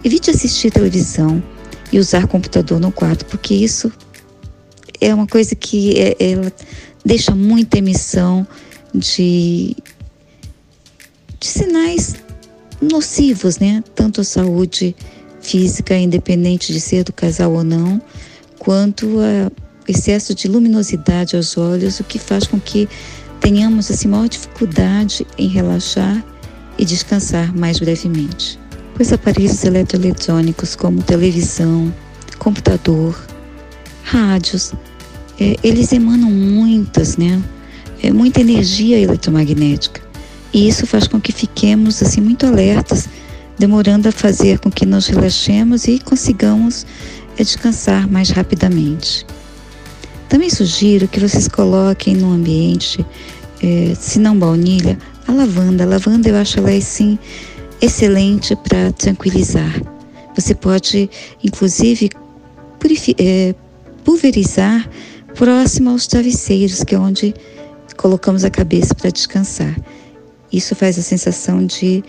Evite 0.03 0.29
assistir 0.29 0.71
televisão 0.71 1.43
e 1.91 1.99
usar 1.99 2.27
computador 2.27 2.79
no 2.79 2.91
quarto, 2.91 3.25
porque 3.25 3.53
isso 3.53 3.91
é 5.01 5.13
uma 5.13 5.27
coisa 5.27 5.55
que 5.55 5.99
é, 5.99 6.15
ela 6.19 6.51
deixa 7.05 7.35
muita 7.35 7.79
emissão 7.79 8.47
de, 8.93 9.75
de 11.39 11.47
sinais 11.47 12.15
nocivos, 12.81 13.59
né? 13.59 13.83
Tanto 13.95 14.21
à 14.21 14.23
saúde 14.23 14.95
física, 15.41 15.95
independente 15.97 16.71
de 16.71 16.79
ser 16.79 17.03
do 17.03 17.11
casal 17.11 17.53
ou 17.53 17.63
não, 17.63 18.01
quanto 18.57 19.19
a 19.19 19.51
excesso 19.87 20.33
de 20.33 20.47
luminosidade 20.47 21.35
aos 21.35 21.57
olhos, 21.57 21.99
o 21.99 22.03
que 22.03 22.19
faz 22.19 22.47
com 22.47 22.59
que 22.59 22.87
tenhamos 23.39 23.91
assim 23.91 24.07
maior 24.07 24.27
dificuldade 24.29 25.27
em 25.37 25.47
relaxar 25.47 26.23
e 26.77 26.85
descansar 26.85 27.55
mais 27.55 27.79
brevemente. 27.79 28.59
Pois 28.95 29.11
aparelhos 29.11 29.63
eletroeletrônicos 29.63 30.75
como 30.75 31.01
televisão, 31.01 31.93
computador, 32.37 33.19
rádios, 34.03 34.73
é, 35.39 35.55
eles 35.63 35.91
emanam 35.91 36.29
muitas, 36.29 37.17
né? 37.17 37.41
É, 38.01 38.11
muita 38.11 38.41
energia 38.41 38.99
eletromagnética. 38.99 40.01
E 40.53 40.67
isso 40.67 40.85
faz 40.85 41.07
com 41.07 41.19
que 41.19 41.31
fiquemos 41.31 42.03
assim 42.03 42.21
muito 42.21 42.45
alertas, 42.45 43.09
demorando 43.57 44.09
a 44.09 44.11
fazer 44.11 44.59
com 44.59 44.69
que 44.69 44.85
nos 44.85 45.07
relaxemos 45.07 45.87
e 45.87 45.99
consigamos 45.99 46.85
é, 47.37 47.43
descansar 47.43 48.07
mais 48.07 48.29
rapidamente. 48.29 49.25
Também 50.33 50.49
sugiro 50.49 51.07
que 51.07 51.19
vocês 51.19 51.47
coloquem 51.47 52.15
no 52.15 52.31
ambiente, 52.31 53.05
é, 53.61 53.93
se 53.93 54.17
não 54.17 54.35
baunilha, 54.35 54.97
a 55.27 55.31
lavanda. 55.31 55.83
A 55.83 55.87
lavanda 55.87 56.27
eu 56.27 56.35
acho 56.35 56.57
ela 56.57 56.71
assim 56.71 57.19
excelente 57.79 58.55
para 58.55 58.91
tranquilizar. 58.93 59.79
Você 60.35 60.55
pode, 60.55 61.07
inclusive, 61.43 62.09
é, 63.19 63.53
pulverizar 64.03 64.89
próximo 65.35 65.91
aos 65.91 66.07
travesseiros, 66.07 66.83
que 66.83 66.95
é 66.95 66.99
onde 66.99 67.31
colocamos 67.95 68.43
a 68.43 68.49
cabeça 68.49 68.95
para 68.95 69.11
descansar. 69.11 69.79
Isso 70.51 70.75
faz 70.75 70.97
a 70.97 71.03
sensação 71.03 71.63
de 71.63 72.03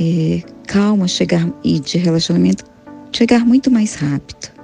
é, 0.00 0.42
calma 0.66 1.06
chegar 1.06 1.46
e 1.62 1.78
de 1.78 1.98
relacionamento 1.98 2.64
chegar 3.12 3.44
muito 3.44 3.70
mais 3.70 3.96
rápido. 3.96 4.55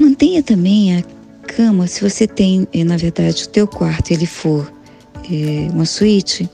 Mantenha 0.00 0.42
também 0.42 0.96
a 0.96 1.02
cama, 1.42 1.86
se 1.86 2.00
você 2.00 2.26
tem, 2.26 2.66
eh, 2.72 2.82
na 2.82 2.96
verdade, 2.96 3.44
o 3.44 3.48
teu 3.48 3.68
quarto 3.68 4.10
ele 4.10 4.24
for 4.24 4.72
é, 5.30 5.68
uma 5.70 5.84
suíte, 5.84 6.48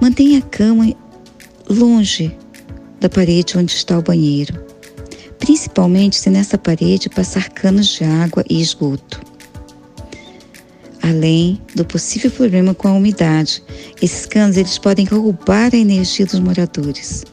mantenha 0.00 0.38
a 0.38 0.42
cama 0.42 0.94
longe 1.68 2.32
da 3.00 3.08
parede 3.08 3.58
onde 3.58 3.72
está 3.72 3.98
o 3.98 4.02
banheiro, 4.02 4.54
principalmente 5.40 6.14
se 6.14 6.30
nessa 6.30 6.56
parede 6.56 7.08
passar 7.08 7.48
canos 7.48 7.88
de 7.88 8.04
água 8.04 8.44
e 8.48 8.60
esgoto. 8.60 9.20
Além 11.02 11.60
do 11.74 11.84
possível 11.84 12.30
problema 12.30 12.72
com 12.72 12.86
a 12.86 12.92
umidade, 12.92 13.64
esses 14.00 14.26
canos 14.26 14.56
eles 14.56 14.78
podem 14.78 15.06
roubar 15.06 15.74
a 15.74 15.76
energia 15.76 16.24
dos 16.24 16.38
moradores. 16.38 17.24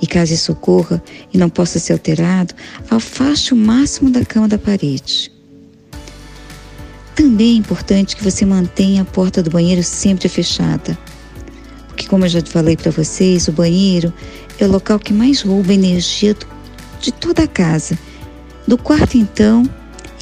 E 0.00 0.06
caso 0.06 0.34
isso 0.34 0.52
ocorra 0.52 1.02
e 1.32 1.38
não 1.38 1.48
possa 1.48 1.78
ser 1.78 1.92
alterado, 1.92 2.54
afaste 2.90 3.52
o 3.52 3.56
máximo 3.56 4.10
da 4.10 4.24
cama 4.24 4.48
da 4.48 4.58
parede. 4.58 5.30
Também 7.14 7.54
é 7.54 7.58
importante 7.58 8.14
que 8.14 8.22
você 8.22 8.46
mantenha 8.46 9.02
a 9.02 9.04
porta 9.04 9.42
do 9.42 9.50
banheiro 9.50 9.82
sempre 9.82 10.28
fechada. 10.28 10.96
Porque, 11.88 12.06
como 12.06 12.24
eu 12.24 12.28
já 12.28 12.40
falei 12.42 12.76
para 12.76 12.92
vocês, 12.92 13.48
o 13.48 13.52
banheiro 13.52 14.14
é 14.58 14.64
o 14.64 14.70
local 14.70 15.00
que 15.00 15.12
mais 15.12 15.42
rouba 15.42 15.72
energia 15.72 16.36
de 17.00 17.12
toda 17.12 17.42
a 17.42 17.48
casa. 17.48 17.98
Do 18.68 18.78
quarto, 18.78 19.18
então, 19.18 19.68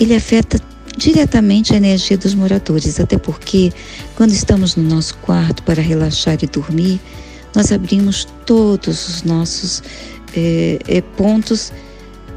ele 0.00 0.14
afeta 0.14 0.58
diretamente 0.96 1.74
a 1.74 1.76
energia 1.76 2.16
dos 2.16 2.34
moradores, 2.34 2.98
até 2.98 3.18
porque, 3.18 3.72
quando 4.14 4.32
estamos 4.32 4.74
no 4.76 4.82
nosso 4.82 5.18
quarto 5.18 5.62
para 5.62 5.82
relaxar 5.82 6.38
e 6.40 6.46
dormir, 6.46 6.98
nós 7.56 7.72
abrimos 7.72 8.28
todos 8.44 9.08
os 9.08 9.22
nossos 9.22 9.82
é, 10.36 10.78
é, 10.86 11.00
pontos 11.00 11.72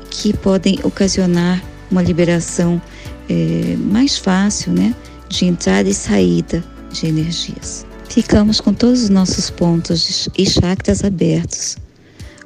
que 0.10 0.32
podem 0.32 0.79
ocasionar 0.82 1.62
uma 1.91 2.01
liberação 2.01 2.82
é, 3.29 3.75
mais 3.77 4.17
fácil 4.17 4.71
né, 4.71 4.95
de 5.27 5.45
entrada 5.45 5.89
e 5.89 5.93
saída 5.93 6.63
de 6.93 7.08
energias. 7.08 7.86
Ficamos 8.10 8.62
com 8.62 8.73
todos 8.73 9.03
os 9.03 9.10
nossos 9.10 9.49
pontos 9.49 10.29
e 10.38 10.49
chakras 10.49 11.03
abertos, 11.03 11.77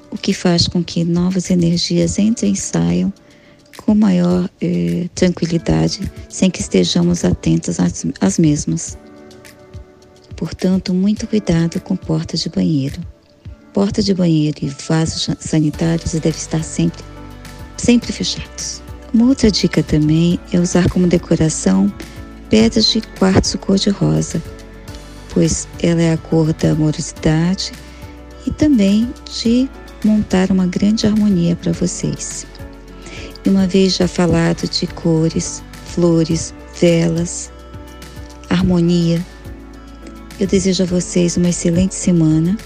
o 0.10 0.18
que 0.18 0.34
faz 0.34 0.68
com 0.68 0.84
que 0.84 1.06
novas 1.06 1.52
energias 1.52 2.18
entrem 2.18 2.54
e 2.54 2.58
saiam 2.58 3.14
com 3.78 3.94
maior 3.96 4.50
eh, 4.62 5.08
tranquilidade, 5.16 6.12
sem 6.28 6.50
que 6.50 6.62
estejamos 6.62 7.24
atentos 7.24 7.80
às, 7.80 8.06
às 8.20 8.38
mesmas. 8.38 8.98
Portanto, 10.36 10.94
muito 10.94 11.28
cuidado 11.28 11.80
com 11.82 11.96
portas 11.96 12.42
de 12.42 12.50
banheiro. 12.50 13.00
Porta 13.74 14.02
de 14.02 14.14
banheiro 14.14 14.58
e 14.62 14.70
vasos 14.70 15.30
sanitários 15.40 16.12
devem 16.14 16.32
estar 16.32 16.64
sempre, 16.64 17.04
sempre 17.78 18.12
fechados. 18.12 18.82
Uma 19.14 19.28
outra 19.28 19.52
dica 19.52 19.84
também 19.84 20.40
é 20.52 20.60
usar 20.60 20.90
como 20.90 21.08
decoração 21.08 21.92
pedras 22.50 22.86
de 22.88 23.02
quartzo 23.20 23.58
cor-de-rosa, 23.58 24.42
pois 25.34 25.68
ela 25.82 26.02
é 26.02 26.14
a 26.14 26.18
cor 26.18 26.54
da 26.54 26.72
amorosidade 26.72 27.72
e 28.46 28.52
também 28.52 29.12
de 29.42 29.70
montar 30.04 30.52
uma 30.52 30.68
grande 30.68 31.08
harmonia 31.08 31.56
para 31.56 31.72
vocês. 31.72 32.46
E 33.46 33.50
uma 33.50 33.68
vez 33.68 33.96
já 33.96 34.08
falado 34.08 34.70
de 34.70 34.88
cores, 34.88 35.64
flores, 35.86 36.54
velas, 36.80 37.52
harmonia, 38.50 39.24
eu 40.40 40.48
desejo 40.48 40.84
a 40.84 40.86
vocês 40.86 41.38
uma 41.38 41.50
excelente 41.50 41.96
semana 41.96 42.58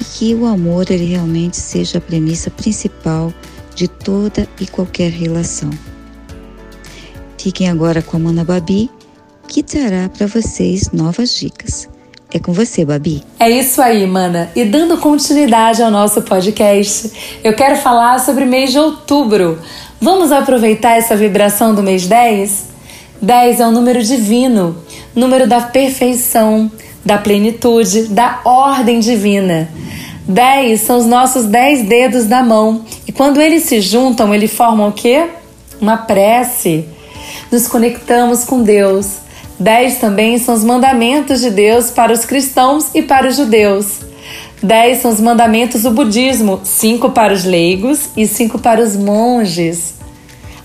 e 0.00 0.04
que 0.04 0.34
o 0.34 0.46
amor 0.46 0.90
ele 0.90 1.06
realmente 1.06 1.56
seja 1.56 1.98
a 1.98 2.00
premissa 2.00 2.50
principal 2.50 3.32
de 3.74 3.88
toda 3.88 4.48
e 4.60 4.66
qualquer 4.66 5.10
relação. 5.10 5.70
Fiquem 7.38 7.68
agora 7.68 8.02
com 8.02 8.16
a 8.16 8.20
Mana 8.20 8.44
Babi, 8.44 8.90
que 9.48 9.62
trará 9.62 10.08
para 10.08 10.26
vocês 10.26 10.90
novas 10.92 11.34
dicas. 11.34 11.88
É 12.32 12.38
com 12.38 12.52
você, 12.52 12.84
Babi. 12.84 13.24
É 13.40 13.50
isso 13.50 13.82
aí, 13.82 14.06
mana. 14.06 14.50
E 14.54 14.64
dando 14.64 14.96
continuidade 14.98 15.82
ao 15.82 15.90
nosso 15.90 16.22
podcast, 16.22 17.10
eu 17.42 17.54
quero 17.56 17.76
falar 17.76 18.20
sobre 18.20 18.44
mês 18.44 18.70
de 18.70 18.78
outubro. 18.78 19.58
Vamos 20.00 20.30
aproveitar 20.30 20.96
essa 20.96 21.16
vibração 21.16 21.74
do 21.74 21.82
mês 21.82 22.06
10? 22.06 22.69
10 23.22 23.60
é 23.60 23.66
um 23.66 23.72
número 23.72 24.02
divino, 24.02 24.76
número 25.14 25.46
da 25.46 25.60
perfeição, 25.60 26.70
da 27.04 27.18
plenitude, 27.18 28.04
da 28.04 28.40
ordem 28.44 28.98
divina. 28.98 29.68
Dez 30.26 30.80
são 30.82 30.98
os 30.98 31.06
nossos 31.06 31.44
dez 31.44 31.86
dedos 31.86 32.26
da 32.26 32.42
mão. 32.42 32.84
E 33.06 33.12
quando 33.12 33.40
eles 33.40 33.64
se 33.64 33.80
juntam, 33.80 34.34
eles 34.34 34.52
formam 34.52 34.88
o 34.88 34.92
quê? 34.92 35.26
Uma 35.80 35.98
prece. 35.98 36.86
Nos 37.52 37.66
conectamos 37.66 38.44
com 38.44 38.62
Deus. 38.62 39.16
Dez 39.58 39.98
também 39.98 40.38
são 40.38 40.54
os 40.54 40.64
mandamentos 40.64 41.40
de 41.40 41.50
Deus 41.50 41.90
para 41.90 42.12
os 42.12 42.24
cristãos 42.24 42.86
e 42.94 43.02
para 43.02 43.28
os 43.28 43.36
judeus. 43.36 43.98
Dez 44.62 45.02
são 45.02 45.10
os 45.10 45.20
mandamentos 45.20 45.82
do 45.82 45.90
budismo, 45.90 46.60
cinco 46.64 47.10
para 47.10 47.34
os 47.34 47.44
leigos 47.44 48.08
e 48.16 48.26
cinco 48.26 48.58
para 48.58 48.82
os 48.82 48.96
monges. 48.96 49.99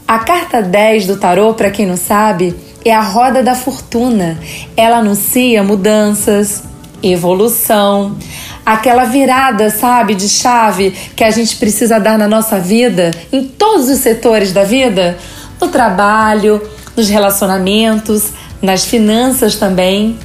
A 0.07 0.19
carta 0.19 0.61
10 0.61 1.07
do 1.07 1.17
tarô, 1.17 1.55
para 1.55 1.71
quem 1.71 1.87
não 1.87 1.97
sabe, 1.97 2.55
é 2.85 2.93
a 2.93 3.01
roda 3.01 3.41
da 3.41 3.55
fortuna. 3.55 4.37
Ela 4.77 4.97
anuncia 4.97 5.63
mudanças, 5.63 6.61
evolução, 7.01 8.15
aquela 8.63 9.05
virada, 9.05 9.71
sabe, 9.71 10.13
de 10.13 10.29
chave 10.29 10.91
que 11.15 11.23
a 11.23 11.31
gente 11.31 11.55
precisa 11.55 11.99
dar 11.99 12.19
na 12.19 12.27
nossa 12.27 12.59
vida, 12.59 13.09
em 13.33 13.45
todos 13.45 13.89
os 13.89 13.97
setores 13.97 14.53
da 14.53 14.63
vida, 14.63 15.17
no 15.59 15.69
trabalho, 15.69 16.61
nos 16.95 17.09
relacionamentos, 17.09 18.29
nas 18.61 18.85
finanças 18.85 19.55
também. 19.55 20.19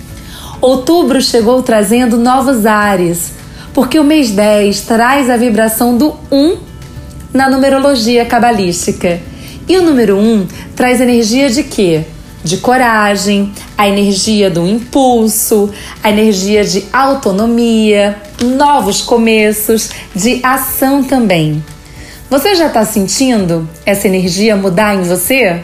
Outubro 0.61 1.23
chegou 1.23 1.63
trazendo 1.63 2.19
novos 2.19 2.67
ares, 2.67 3.33
porque 3.73 3.99
o 3.99 4.05
mês 4.05 4.31
10 4.31 4.83
traz 4.83 5.31
a 5.31 5.39
vibração 5.39 5.97
do 5.97 6.15
1 6.31 6.59
na 7.33 7.49
numerologia 7.49 8.27
cabalística. 8.27 9.30
E 9.71 9.79
o 9.79 9.85
número 9.85 10.19
1 10.19 10.49
traz 10.75 11.01
energia 11.01 11.49
de 11.49 11.63
quê? 11.63 12.01
De 12.43 12.57
coragem, 12.57 13.53
a 13.79 13.89
energia 13.89 14.51
do 14.51 14.67
impulso, 14.67 15.71
a 16.03 16.11
energia 16.11 16.65
de 16.65 16.87
autonomia, 16.93 18.21
novos 18.43 19.01
começos, 19.01 19.91
de 20.13 20.41
ação 20.43 21.05
também. 21.05 21.63
Você 22.29 22.57
já 22.57 22.67
está 22.67 22.85
sentindo 22.85 23.71
essa 23.87 24.09
energia 24.09 24.57
mudar 24.57 24.97
em 24.97 25.03
você? 25.03 25.61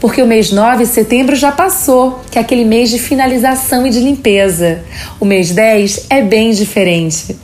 Porque 0.00 0.20
o 0.20 0.26
mês 0.26 0.50
9 0.50 0.82
de 0.82 0.90
setembro 0.90 1.36
já 1.36 1.52
passou, 1.52 2.24
que 2.32 2.38
é 2.38 2.40
aquele 2.40 2.64
mês 2.64 2.90
de 2.90 2.98
finalização 2.98 3.86
e 3.86 3.90
de 3.90 4.00
limpeza. 4.00 4.82
O 5.20 5.24
mês 5.24 5.52
10 5.52 6.06
é 6.10 6.22
bem 6.22 6.50
diferente. 6.50 7.36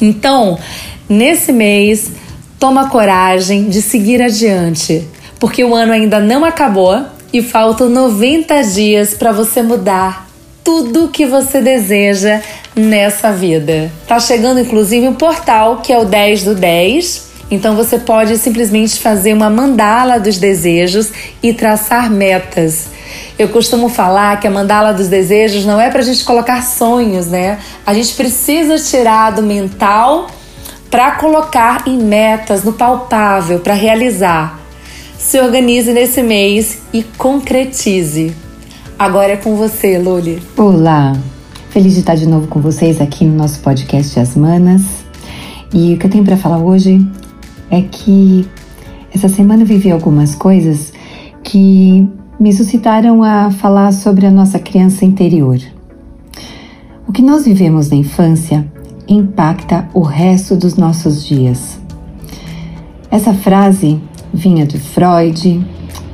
Então, 0.00 0.58
nesse 1.06 1.52
mês, 1.52 2.10
toma 2.58 2.88
coragem 2.88 3.68
de 3.68 3.80
seguir 3.80 4.20
adiante, 4.20 5.06
porque 5.38 5.64
o 5.64 5.74
ano 5.74 5.92
ainda 5.92 6.20
não 6.20 6.44
acabou 6.44 7.04
e 7.32 7.42
faltam 7.42 7.88
90 7.88 8.62
dias 8.62 9.14
para 9.14 9.32
você 9.32 9.62
mudar 9.62 10.26
tudo 10.64 11.08
que 11.08 11.24
você 11.24 11.60
deseja 11.60 12.42
nessa 12.74 13.32
vida. 13.32 13.90
Tá 14.06 14.20
chegando 14.20 14.60
inclusive 14.60 15.08
um 15.08 15.14
portal 15.14 15.78
que 15.78 15.92
é 15.92 15.98
o 15.98 16.04
10 16.04 16.44
do 16.44 16.54
10 16.54 17.28
então 17.50 17.74
você 17.74 17.98
pode 17.98 18.36
simplesmente 18.36 18.98
fazer 18.98 19.32
uma 19.32 19.48
mandala 19.48 20.18
dos 20.20 20.38
desejos 20.38 21.10
e 21.42 21.54
traçar 21.54 22.10
metas. 22.10 22.88
Eu 23.38 23.48
costumo 23.48 23.88
falar 23.88 24.38
que 24.38 24.46
a 24.46 24.50
mandala 24.50 24.92
dos 24.92 25.08
desejos 25.08 25.64
não 25.64 25.80
é 25.80 25.90
para 25.90 26.00
a 26.00 26.04
gente 26.04 26.24
colocar 26.24 26.62
sonhos, 26.62 27.28
né? 27.28 27.58
A 27.86 27.94
gente 27.94 28.14
precisa 28.14 28.78
tirar 28.78 29.30
do 29.30 29.42
mental 29.42 30.28
para 30.90 31.12
colocar 31.12 31.86
em 31.86 31.98
metas, 31.98 32.64
no 32.64 32.72
palpável, 32.72 33.60
para 33.60 33.74
realizar. 33.74 34.58
Se 35.18 35.38
organize 35.38 35.92
nesse 35.92 36.22
mês 36.22 36.82
e 36.92 37.02
concretize. 37.02 38.34
Agora 38.98 39.32
é 39.32 39.36
com 39.36 39.54
você, 39.54 39.98
Luli. 39.98 40.42
Olá! 40.56 41.14
Feliz 41.70 41.94
de 41.94 42.00
estar 42.00 42.14
de 42.14 42.26
novo 42.26 42.48
com 42.48 42.60
vocês 42.60 43.00
aqui 43.00 43.24
no 43.24 43.36
nosso 43.36 43.60
podcast 43.60 44.18
As 44.18 44.34
Manas. 44.34 44.82
E 45.72 45.94
o 45.94 45.98
que 45.98 46.06
eu 46.06 46.10
tenho 46.10 46.24
para 46.24 46.36
falar 46.36 46.58
hoje 46.58 47.06
é 47.70 47.82
que 47.82 48.48
essa 49.14 49.28
semana 49.28 49.62
eu 49.62 49.66
vivi 49.66 49.90
algumas 49.90 50.34
coisas 50.34 50.92
que 51.42 52.08
me 52.40 52.52
suscitaram 52.52 53.22
a 53.22 53.50
falar 53.50 53.92
sobre 53.92 54.24
a 54.24 54.30
nossa 54.30 54.58
criança 54.58 55.04
interior. 55.04 55.58
O 57.06 57.12
que 57.12 57.20
nós 57.20 57.44
vivemos 57.44 57.90
na 57.90 57.96
infância 57.96 58.66
impacta 59.08 59.88
o 59.94 60.00
resto 60.00 60.56
dos 60.56 60.76
nossos 60.76 61.24
dias. 61.24 61.80
Essa 63.10 63.32
frase 63.32 64.00
vinha 64.32 64.66
de 64.66 64.78
Freud, 64.78 65.66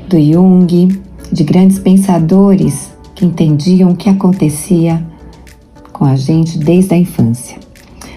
do 0.09 0.21
Jung, 0.21 1.01
de 1.33 1.45
grandes 1.45 1.79
pensadores 1.79 2.93
que 3.15 3.25
entendiam 3.25 3.91
o 3.91 3.97
que 3.97 4.09
acontecia 4.09 5.05
com 5.93 6.05
a 6.05 6.17
gente 6.17 6.59
desde 6.59 6.95
a 6.95 6.97
infância. 6.97 7.59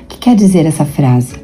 O 0.04 0.08
que 0.08 0.18
quer 0.18 0.36
dizer 0.36 0.66
essa 0.66 0.86
frase? 0.86 1.36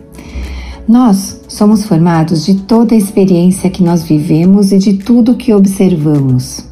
Nós 0.87 1.41
somos 1.47 1.85
formados 1.85 2.45
de 2.45 2.55
toda 2.55 2.93
a 2.93 2.97
experiência 2.97 3.69
que 3.69 3.81
nós 3.81 4.03
vivemos 4.03 4.71
e 4.71 4.77
de 4.77 4.95
tudo 4.95 5.35
que 5.35 5.53
observamos. 5.53 6.67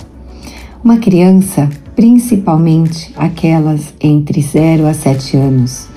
Uma 0.83 0.97
criança, 0.97 1.69
principalmente 1.95 3.13
aquelas 3.15 3.93
entre 4.01 4.41
0 4.41 4.87
a 4.87 4.93
7 4.93 5.37
anos, 5.37 5.87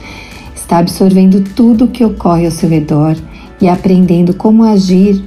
está 0.64 0.78
absorvendo 0.78 1.42
tudo 1.54 1.84
o 1.84 1.88
que 1.88 2.02
ocorre 2.02 2.46
ao 2.46 2.50
seu 2.50 2.70
redor 2.70 3.16
e 3.60 3.68
aprendendo 3.68 4.32
como 4.32 4.64
agir 4.64 5.22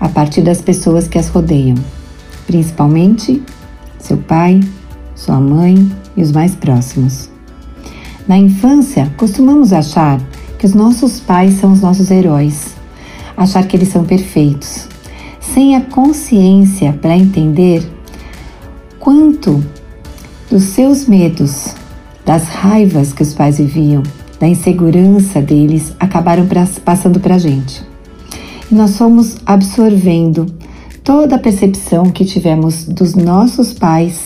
a 0.00 0.08
partir 0.08 0.42
das 0.42 0.60
pessoas 0.60 1.06
que 1.06 1.16
as 1.16 1.28
rodeiam, 1.28 1.76
principalmente 2.48 3.40
seu 3.96 4.16
pai, 4.16 4.60
sua 5.14 5.40
mãe 5.40 5.88
e 6.16 6.22
os 6.22 6.32
mais 6.32 6.56
próximos. 6.56 7.30
Na 8.26 8.36
infância, 8.36 9.10
costumamos 9.16 9.72
achar 9.72 10.20
que 10.58 10.66
os 10.66 10.74
nossos 10.74 11.20
pais 11.20 11.54
são 11.60 11.72
os 11.72 11.80
nossos 11.80 12.10
heróis, 12.10 12.74
achar 13.36 13.64
que 13.68 13.76
eles 13.76 13.88
são 13.88 14.04
perfeitos, 14.04 14.88
sem 15.40 15.76
a 15.76 15.80
consciência 15.80 16.92
para 16.92 17.16
entender 17.16 17.88
quanto 18.98 19.64
dos 20.50 20.64
seus 20.64 21.06
medos, 21.06 21.72
das 22.24 22.48
raivas 22.48 23.12
que 23.12 23.22
os 23.22 23.32
pais 23.32 23.58
viviam, 23.58 24.02
da 24.38 24.46
insegurança 24.46 25.40
deles 25.40 25.94
acabaram 25.98 26.46
passando 26.84 27.20
para 27.20 27.36
a 27.36 27.38
gente. 27.38 27.82
E 28.70 28.74
nós 28.74 28.96
fomos 28.96 29.36
absorvendo 29.46 30.46
toda 31.02 31.36
a 31.36 31.38
percepção 31.38 32.10
que 32.10 32.24
tivemos 32.24 32.84
dos 32.84 33.14
nossos 33.14 33.72
pais 33.72 34.20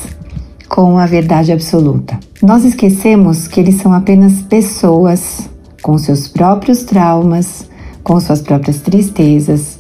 com 0.69 0.99
a 0.99 1.07
verdade 1.07 1.53
absoluta. 1.53 2.19
Nós 2.43 2.65
esquecemos 2.65 3.47
que 3.47 3.61
eles 3.61 3.77
são 3.77 3.93
apenas 3.93 4.41
pessoas 4.43 5.49
com 5.83 5.99
seus 5.99 6.29
próprios 6.29 6.85
traumas, 6.85 7.69
com 8.03 8.19
suas 8.21 8.41
próprias 8.41 8.81
tristezas 8.81 9.79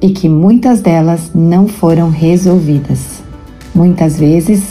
e 0.00 0.10
que 0.10 0.28
muitas 0.28 0.80
delas 0.80 1.30
não 1.34 1.66
foram 1.66 2.10
resolvidas. 2.10 3.22
Muitas 3.74 4.18
vezes, 4.18 4.62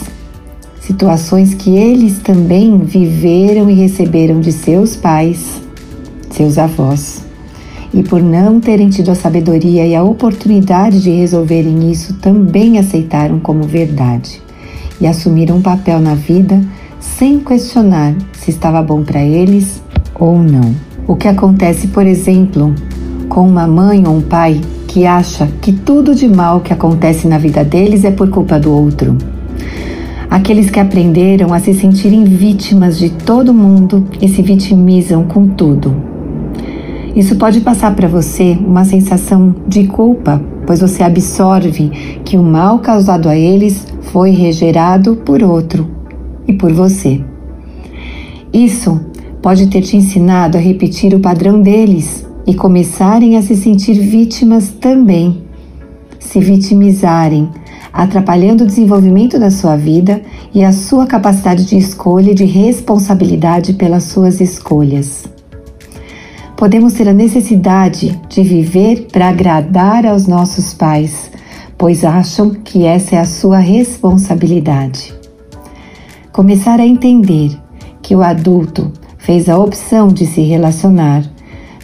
situações 0.88 1.52
que 1.52 1.76
eles 1.76 2.18
também 2.20 2.78
viveram 2.78 3.68
e 3.68 3.74
receberam 3.74 4.40
de 4.40 4.50
seus 4.50 4.96
pais, 4.96 5.60
seus 6.30 6.56
avós, 6.56 7.22
e 7.92 8.02
por 8.02 8.22
não 8.22 8.58
terem 8.58 8.88
tido 8.88 9.10
a 9.10 9.14
sabedoria 9.14 9.86
e 9.86 9.94
a 9.94 10.02
oportunidade 10.02 11.02
de 11.02 11.10
resolverem 11.10 11.90
isso, 11.90 12.14
também 12.14 12.78
aceitaram 12.78 13.38
como 13.38 13.64
verdade 13.64 14.40
e 14.98 15.06
assumiram 15.06 15.58
um 15.58 15.60
papel 15.60 16.00
na 16.00 16.14
vida 16.14 16.58
sem 16.98 17.38
questionar 17.38 18.14
se 18.32 18.50
estava 18.50 18.82
bom 18.82 19.02
para 19.02 19.22
eles 19.22 19.82
ou 20.18 20.38
não. 20.38 20.74
O 21.06 21.16
que 21.16 21.28
acontece, 21.28 21.88
por 21.88 22.06
exemplo, 22.06 22.74
com 23.28 23.46
uma 23.46 23.66
mãe 23.66 24.06
ou 24.06 24.16
um 24.16 24.22
pai 24.22 24.58
que 24.86 25.04
acha 25.04 25.46
que 25.60 25.70
tudo 25.70 26.14
de 26.14 26.26
mal 26.26 26.62
que 26.62 26.72
acontece 26.72 27.28
na 27.28 27.36
vida 27.36 27.62
deles 27.62 28.04
é 28.04 28.10
por 28.10 28.30
culpa 28.30 28.58
do 28.58 28.72
outro. 28.72 29.18
Aqueles 30.30 30.70
que 30.70 30.78
aprenderam 30.78 31.54
a 31.54 31.58
se 31.58 31.72
sentirem 31.72 32.24
vítimas 32.24 32.98
de 32.98 33.08
todo 33.08 33.54
mundo 33.54 34.06
e 34.20 34.28
se 34.28 34.42
vitimizam 34.42 35.24
com 35.24 35.48
tudo. 35.48 35.94
Isso 37.16 37.36
pode 37.36 37.60
passar 37.60 37.96
para 37.96 38.06
você 38.06 38.56
uma 38.60 38.84
sensação 38.84 39.54
de 39.66 39.86
culpa, 39.86 40.40
pois 40.66 40.80
você 40.80 41.02
absorve 41.02 41.88
que 42.24 42.36
o 42.36 42.42
mal 42.42 42.78
causado 42.80 43.28
a 43.28 43.36
eles 43.36 43.86
foi 44.12 44.30
regerado 44.30 45.16
por 45.16 45.42
outro 45.42 45.88
e 46.46 46.52
por 46.52 46.72
você. 46.72 47.20
Isso 48.52 49.00
pode 49.40 49.66
ter 49.68 49.80
te 49.80 49.96
ensinado 49.96 50.58
a 50.58 50.60
repetir 50.60 51.14
o 51.14 51.20
padrão 51.20 51.60
deles 51.60 52.26
e 52.46 52.54
começarem 52.54 53.36
a 53.36 53.42
se 53.42 53.56
sentir 53.56 53.94
vítimas 53.94 54.68
também, 54.68 55.42
se 56.18 56.38
vitimizarem, 56.38 57.48
atrapalhando 57.92 58.64
o 58.64 58.66
desenvolvimento 58.66 59.38
da 59.38 59.50
sua 59.50 59.76
vida 59.76 60.22
e 60.54 60.64
a 60.64 60.72
sua 60.72 61.06
capacidade 61.06 61.64
de 61.64 61.76
escolha 61.76 62.30
e 62.30 62.34
de 62.34 62.44
responsabilidade 62.44 63.72
pelas 63.74 64.04
suas 64.04 64.40
escolhas. 64.40 65.24
Podemos 66.56 66.94
ter 66.94 67.08
a 67.08 67.14
necessidade 67.14 68.20
de 68.28 68.42
viver 68.42 69.06
para 69.12 69.28
agradar 69.28 70.04
aos 70.04 70.26
nossos 70.26 70.74
pais, 70.74 71.30
pois 71.76 72.04
acham 72.04 72.50
que 72.50 72.84
essa 72.84 73.14
é 73.14 73.18
a 73.20 73.24
sua 73.24 73.58
responsabilidade. 73.58 75.14
Começar 76.32 76.80
a 76.80 76.86
entender 76.86 77.56
que 78.02 78.16
o 78.16 78.22
adulto 78.22 78.92
fez 79.18 79.48
a 79.48 79.58
opção 79.58 80.08
de 80.08 80.26
se 80.26 80.40
relacionar, 80.40 81.22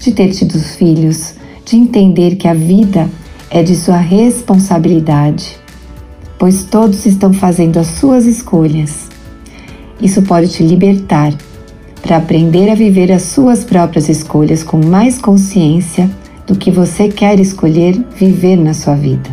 de 0.01 0.12
ter 0.12 0.33
tido 0.33 0.59
filhos, 0.59 1.35
de 1.64 1.77
entender 1.77 2.37
que 2.37 2.49
a 2.49 2.55
vida 2.55 3.09
é 3.51 3.62
de 3.62 3.77
sua 3.77 3.99
responsabilidade, 3.99 5.57
pois 6.38 6.64
todos 6.64 7.07
estão 7.07 7.33
fazendo 7.33 7.79
as 7.79 7.87
suas 7.87 8.27
escolhas. 8.27 9.09
Isso 10.01 10.23
pode 10.23 10.49
te 10.49 10.62
libertar 10.62 11.33
para 12.03 12.18
aprender 12.18 12.68
a 12.68 12.75
viver 12.75 13.11
as 13.11 13.23
suas 13.23 13.64
próprias 13.64 14.09
escolhas 14.09 14.62
com 14.62 14.77
mais 14.85 15.18
consciência 15.18 16.11
do 16.47 16.55
que 16.55 16.70
você 16.70 17.09
quer 17.09 17.40
escolher 17.40 17.99
viver 18.16 18.57
na 18.57 18.75
sua 18.75 18.94
vida. 18.94 19.31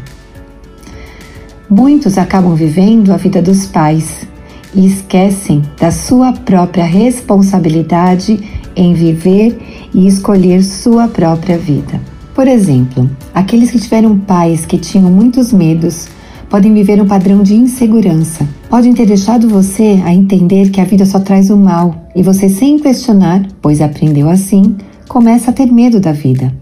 Muitos 1.69 2.17
acabam 2.17 2.55
vivendo 2.55 3.11
a 3.11 3.17
vida 3.17 3.41
dos 3.41 3.65
pais 3.65 4.25
e 4.73 4.85
esquecem 4.85 5.61
da 5.79 5.91
sua 5.91 6.31
própria 6.33 6.85
responsabilidade 6.85 8.39
em 8.75 8.93
viver 8.93 9.89
e 9.93 10.07
escolher 10.07 10.63
sua 10.63 11.07
própria 11.07 11.57
vida. 11.57 11.99
Por 12.33 12.47
exemplo, 12.47 13.09
aqueles 13.33 13.71
que 13.71 13.79
tiveram 13.79 14.17
pais 14.17 14.65
que 14.65 14.77
tinham 14.77 15.11
muitos 15.11 15.51
medos 15.51 16.07
podem 16.51 16.73
viver 16.73 17.01
um 17.01 17.07
padrão 17.07 17.41
de 17.41 17.55
insegurança. 17.55 18.45
Podem 18.69 18.93
ter 18.93 19.05
deixado 19.05 19.47
você 19.47 20.01
a 20.03 20.13
entender 20.13 20.69
que 20.69 20.81
a 20.81 20.83
vida 20.83 21.05
só 21.05 21.17
traz 21.17 21.49
o 21.49 21.55
mal 21.55 21.95
e 22.13 22.21
você, 22.21 22.49
sem 22.49 22.77
questionar, 22.77 23.47
pois 23.61 23.79
aprendeu 23.79 24.29
assim, 24.29 24.75
começa 25.07 25.51
a 25.51 25.53
ter 25.53 25.67
medo 25.67 26.01
da 26.01 26.11
vida, 26.11 26.53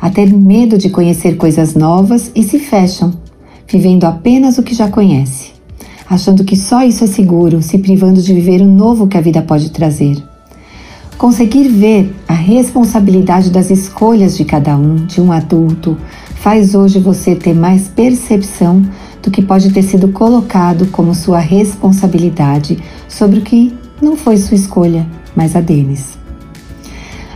a 0.00 0.08
ter 0.08 0.32
medo 0.32 0.78
de 0.78 0.88
conhecer 0.88 1.36
coisas 1.36 1.74
novas 1.74 2.32
e 2.34 2.42
se 2.42 2.58
fecham, 2.58 3.12
vivendo 3.66 4.04
apenas 4.04 4.56
o 4.56 4.62
que 4.62 4.74
já 4.74 4.88
conhece, 4.88 5.50
achando 6.08 6.42
que 6.42 6.56
só 6.56 6.82
isso 6.82 7.04
é 7.04 7.06
seguro, 7.06 7.60
se 7.60 7.76
privando 7.76 8.22
de 8.22 8.32
viver 8.32 8.62
o 8.62 8.66
novo 8.66 9.06
que 9.06 9.18
a 9.18 9.20
vida 9.20 9.42
pode 9.42 9.68
trazer. 9.68 10.16
Conseguir 11.18 11.68
ver 11.68 12.14
a 12.26 12.32
responsabilidade 12.32 13.50
das 13.50 13.68
escolhas 13.68 14.38
de 14.38 14.46
cada 14.46 14.74
um, 14.74 14.94
de 15.04 15.20
um 15.20 15.30
adulto, 15.30 15.98
faz 16.36 16.74
hoje 16.74 16.98
você 16.98 17.34
ter 17.34 17.52
mais 17.52 17.88
percepção 17.88 18.82
do 19.22 19.30
que 19.30 19.42
pode 19.42 19.72
ter 19.72 19.82
sido 19.82 20.08
colocado 20.08 20.86
como 20.86 21.14
sua 21.14 21.38
responsabilidade 21.38 22.78
sobre 23.08 23.38
o 23.38 23.42
que 23.42 23.74
não 24.00 24.16
foi 24.16 24.36
sua 24.36 24.54
escolha, 24.54 25.06
mas 25.34 25.56
a 25.56 25.60
deles. 25.60 26.18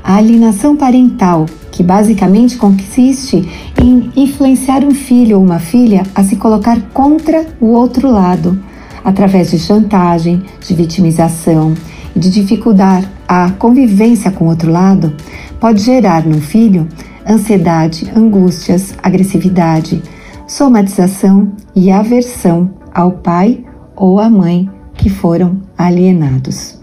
A 0.02 0.16
alienação 0.16 0.76
parental, 0.76 1.46
que 1.70 1.82
basicamente 1.82 2.56
consiste 2.56 3.48
em 3.80 4.10
influenciar 4.16 4.84
um 4.84 4.92
filho 4.92 5.38
ou 5.38 5.44
uma 5.44 5.58
filha 5.58 6.02
a 6.14 6.24
se 6.24 6.36
colocar 6.36 6.80
contra 6.92 7.46
o 7.60 7.66
outro 7.66 8.10
lado, 8.10 8.60
através 9.04 9.50
de 9.50 9.58
chantagem, 9.58 10.42
de 10.60 10.74
vitimização 10.74 11.74
e 12.14 12.18
de 12.18 12.30
dificultar 12.30 13.04
a 13.26 13.50
convivência 13.52 14.30
com 14.30 14.44
o 14.44 14.48
outro 14.48 14.70
lado, 14.70 15.14
pode 15.58 15.82
gerar 15.82 16.26
no 16.26 16.40
filho 16.40 16.86
ansiedade, 17.28 18.10
angústias, 18.14 18.94
agressividade, 19.02 20.02
somatização 20.46 21.52
e 21.74 21.90
aversão 21.90 22.70
ao 22.94 23.12
pai 23.12 23.64
ou 23.96 24.18
à 24.18 24.28
mãe 24.28 24.68
que 24.94 25.08
foram 25.08 25.60
alienados. 25.76 26.80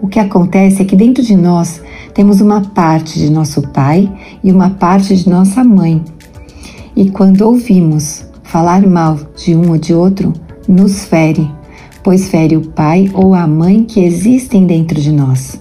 O 0.00 0.08
que 0.08 0.18
acontece 0.18 0.82
é 0.82 0.84
que 0.84 0.96
dentro 0.96 1.22
de 1.22 1.36
nós 1.36 1.80
temos 2.14 2.40
uma 2.40 2.60
parte 2.60 3.18
de 3.18 3.30
nosso 3.30 3.62
pai 3.62 4.10
e 4.42 4.50
uma 4.52 4.70
parte 4.70 5.16
de 5.16 5.28
nossa 5.28 5.64
mãe. 5.64 6.02
E 6.94 7.10
quando 7.10 7.42
ouvimos 7.42 8.26
falar 8.42 8.86
mal 8.86 9.18
de 9.36 9.54
um 9.54 9.70
ou 9.70 9.78
de 9.78 9.94
outro, 9.94 10.32
nos 10.68 11.04
fere, 11.04 11.50
pois 12.02 12.28
fere 12.28 12.56
o 12.56 12.62
pai 12.68 13.10
ou 13.14 13.34
a 13.34 13.46
mãe 13.46 13.84
que 13.84 14.00
existem 14.00 14.66
dentro 14.66 15.00
de 15.00 15.12
nós. 15.12 15.60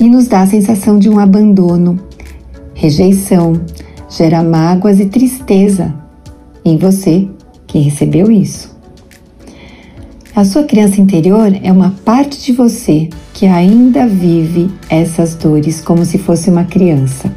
E 0.00 0.08
nos 0.08 0.26
dá 0.26 0.42
a 0.42 0.46
sensação 0.46 0.98
de 0.98 1.08
um 1.08 1.18
abandono, 1.18 1.98
rejeição, 2.74 3.60
gera 4.08 4.42
mágoas 4.42 5.00
e 5.00 5.06
tristeza 5.06 6.03
em 6.64 6.76
você 6.76 7.28
que 7.66 7.78
recebeu 7.78 8.30
isso. 8.30 8.74
A 10.34 10.44
sua 10.44 10.64
criança 10.64 11.00
interior 11.00 11.52
é 11.62 11.70
uma 11.70 11.94
parte 12.04 12.42
de 12.42 12.52
você 12.52 13.08
que 13.32 13.46
ainda 13.46 14.06
vive 14.06 14.70
essas 14.88 15.34
dores 15.34 15.80
como 15.80 16.04
se 16.04 16.18
fosse 16.18 16.50
uma 16.50 16.64
criança, 16.64 17.32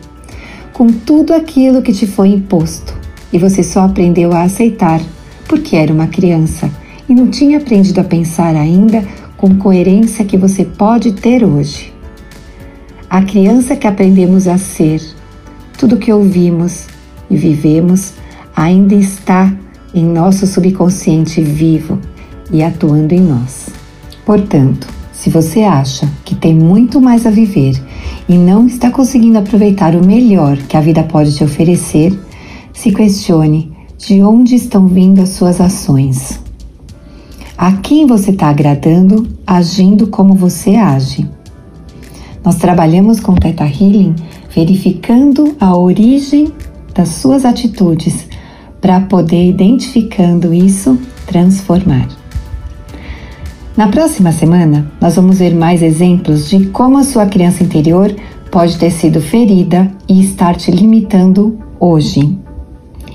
com 0.74 0.88
tudo 0.88 1.34
aquilo 1.34 1.82
que 1.82 1.94
te 1.94 2.08
foi 2.08 2.30
imposto 2.30 2.98
e 3.32 3.38
você 3.38 3.62
só 3.62 3.82
aprendeu 3.82 4.32
a 4.34 4.44
aceitar 4.44 5.02
porque 5.48 5.76
era 5.76 5.94
uma 5.94 6.08
criança 6.08 6.72
e 7.08 7.14
não 7.14 7.30
tinha 7.30 7.58
aprendido 7.58 8.00
a 8.02 8.04
pensar 8.04 8.56
ainda 8.56 9.04
com 9.38 9.58
coerência 9.58 10.26
que 10.26 10.38
você 10.38 10.66
pode 10.66 11.14
ter 11.14 11.44
hoje. 11.44 11.94
A 13.10 13.22
criança 13.22 13.76
que 13.76 13.88
aprendemos 13.88 14.48
a 14.48 14.58
ser, 14.58 15.02
tudo 15.78 15.98
que 15.98 16.12
ouvimos 16.12 16.88
e 17.30 17.38
vivemos 17.38 18.14
ainda 18.58 18.96
está 18.96 19.56
em 19.94 20.04
nosso 20.04 20.48
subconsciente 20.48 21.42
vivo 21.42 22.00
e 22.52 22.64
atuando 22.64 23.14
em 23.14 23.22
nós. 23.22 23.70
Portanto, 24.26 24.88
se 25.14 25.30
você 25.30 25.62
acha 25.62 26.10
que 26.26 26.34
tem 26.34 26.56
muito 26.56 27.00
mais 27.00 27.28
a 27.28 27.30
viver 27.30 27.80
e 28.28 28.36
não 28.36 28.66
está 28.66 28.90
conseguindo 28.90 29.38
aproveitar 29.38 29.96
o 29.96 30.04
melhor 30.04 30.58
que 30.58 30.76
a 30.76 30.82
vida 30.82 31.04
pode 31.04 31.36
te 31.36 31.44
oferecer, 31.44 32.20
se 32.74 32.92
questione 32.92 33.72
de 33.96 34.24
onde 34.24 34.56
estão 34.56 34.88
vindo 34.88 35.22
as 35.22 35.30
suas 35.30 35.62
ações. 35.62 36.40
A 37.56 37.74
quem 37.74 38.08
você 38.08 38.32
está 38.32 38.50
agradando 38.50 39.28
agindo 39.46 40.08
como 40.08 40.34
você 40.34 40.76
age. 40.76 41.28
Nós 42.44 42.56
trabalhamos 42.56 43.20
com 43.20 43.36
Teta 43.36 43.66
Healing 43.66 44.16
verificando 44.50 45.56
a 45.60 45.78
origem 45.78 46.52
das 46.94 47.10
suas 47.10 47.46
atitudes 47.46 48.28
para 48.82 49.00
poder, 49.02 49.50
identificando 49.50 50.52
isso, 50.54 50.98
transformar. 51.26 52.08
Na 53.76 53.90
próxima 53.90 54.32
semana, 54.32 54.90
nós 55.00 55.16
vamos 55.16 55.40
ver 55.40 55.54
mais 55.54 55.84
exemplos 55.84 56.50
de 56.50 56.66
como 56.68 56.98
a 56.98 57.04
sua 57.04 57.28
criança 57.28 57.64
interior 57.64 58.16
pode 58.52 58.78
ter 58.78 58.90
sido 58.90 59.22
ferida 59.22 59.92
e 60.10 60.20
estar 60.20 60.56
te 60.56 60.72
limitando 60.72 61.60
hoje. 61.80 62.36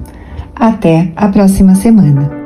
Até 0.56 1.12
a 1.16 1.28
próxima 1.30 1.74
semana. 1.74 2.43